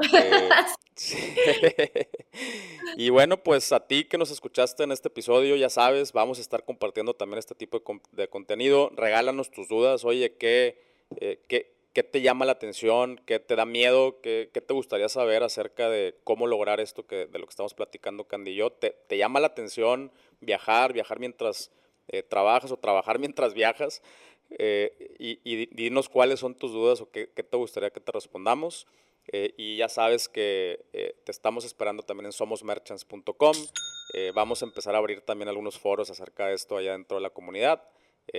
Eh, 0.02 0.48
y 2.96 3.10
bueno, 3.10 3.42
pues 3.42 3.72
a 3.72 3.86
ti 3.86 4.04
que 4.04 4.18
nos 4.18 4.30
escuchaste 4.30 4.84
en 4.84 4.92
este 4.92 5.08
episodio, 5.08 5.56
ya 5.56 5.70
sabes, 5.70 6.12
vamos 6.12 6.38
a 6.38 6.40
estar 6.40 6.64
compartiendo 6.64 7.14
también 7.14 7.38
este 7.38 7.54
tipo 7.54 7.82
de, 8.12 8.28
contenido. 8.28 8.90
Regálanos 8.94 9.50
tus 9.50 9.68
dudas, 9.68 10.04
oye, 10.04 10.36
¿qué, 10.36 10.82
eh, 11.16 11.40
qué, 11.48 11.72
qué 11.92 12.02
te 12.02 12.20
llama 12.20 12.44
la 12.44 12.52
atención? 12.52 13.20
¿Qué 13.26 13.38
te 13.38 13.56
da 13.56 13.64
miedo? 13.64 14.20
¿Qué, 14.20 14.50
qué 14.52 14.60
te 14.60 14.74
gustaría 14.74 15.08
saber 15.08 15.42
acerca 15.42 15.88
de 15.88 16.14
cómo 16.24 16.46
lograr 16.46 16.80
esto 16.80 17.06
que, 17.06 17.26
de 17.26 17.38
lo 17.38 17.46
que 17.46 17.50
estamos 17.50 17.74
platicando, 17.74 18.24
Candy 18.24 18.52
y 18.52 18.56
yo? 18.56 18.70
¿Te, 18.70 18.90
¿Te, 18.90 19.16
llama 19.16 19.40
la 19.40 19.48
atención 19.48 20.12
viajar, 20.40 20.92
viajar 20.92 21.18
mientras 21.18 21.70
eh, 22.08 22.22
trabajas 22.22 22.70
o 22.72 22.76
trabajar 22.76 23.18
mientras 23.18 23.54
viajas? 23.54 24.02
y, 24.58 25.40
y, 25.44 25.66
dinos 25.74 26.10
cuáles 26.10 26.40
son 26.40 26.54
tus 26.54 26.72
dudas 26.72 27.00
o 27.00 27.10
qué, 27.10 27.30
qué 27.34 27.42
te 27.42 27.56
gustaría 27.56 27.88
que 27.88 28.00
te 28.00 28.12
respondamos. 28.12 28.86
Eh, 29.28 29.54
y 29.56 29.76
ya 29.76 29.88
sabes 29.88 30.28
que 30.28 30.84
eh, 30.92 31.14
te 31.24 31.30
estamos 31.30 31.64
esperando 31.64 32.02
también 32.02 32.26
en 32.26 32.32
somosmerchants.com. 32.32 33.56
Eh, 34.14 34.32
vamos 34.34 34.62
a 34.62 34.66
empezar 34.66 34.94
a 34.94 34.98
abrir 34.98 35.20
también 35.22 35.48
algunos 35.48 35.78
foros 35.78 36.10
acerca 36.10 36.46
de 36.46 36.54
esto 36.54 36.76
allá 36.76 36.92
dentro 36.92 37.16
de 37.16 37.22
la 37.22 37.30
comunidad. 37.30 37.82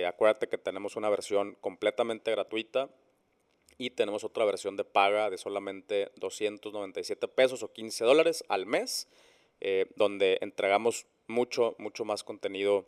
acuérdate 0.06 0.48
que 0.48 0.58
tenemos 0.58 0.96
una 0.96 1.10
versión 1.10 1.56
completamente 1.60 2.30
gratuita 2.30 2.88
y 3.76 3.90
tenemos 3.90 4.24
otra 4.24 4.44
versión 4.44 4.76
de 4.76 4.84
paga 4.84 5.30
de 5.30 5.36
solamente 5.36 6.10
297 6.16 7.28
pesos 7.28 7.62
o 7.62 7.72
15 7.72 8.04
dólares 8.04 8.44
al 8.48 8.66
mes, 8.66 9.08
donde 9.96 10.38
entregamos 10.40 11.06
mucho, 11.26 11.74
mucho 11.78 12.04
más 12.04 12.24
contenido 12.24 12.86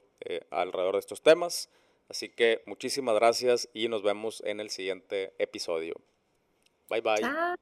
alrededor 0.50 0.94
de 0.94 1.00
estos 1.00 1.22
temas. 1.22 1.68
Así 2.08 2.28
que 2.28 2.62
muchísimas 2.66 3.16
gracias 3.16 3.68
y 3.74 3.88
nos 3.88 4.02
vemos 4.02 4.42
en 4.46 4.60
el 4.60 4.70
siguiente 4.70 5.34
episodio. 5.38 5.96
Bye 6.88 7.00
bye. 7.00 7.56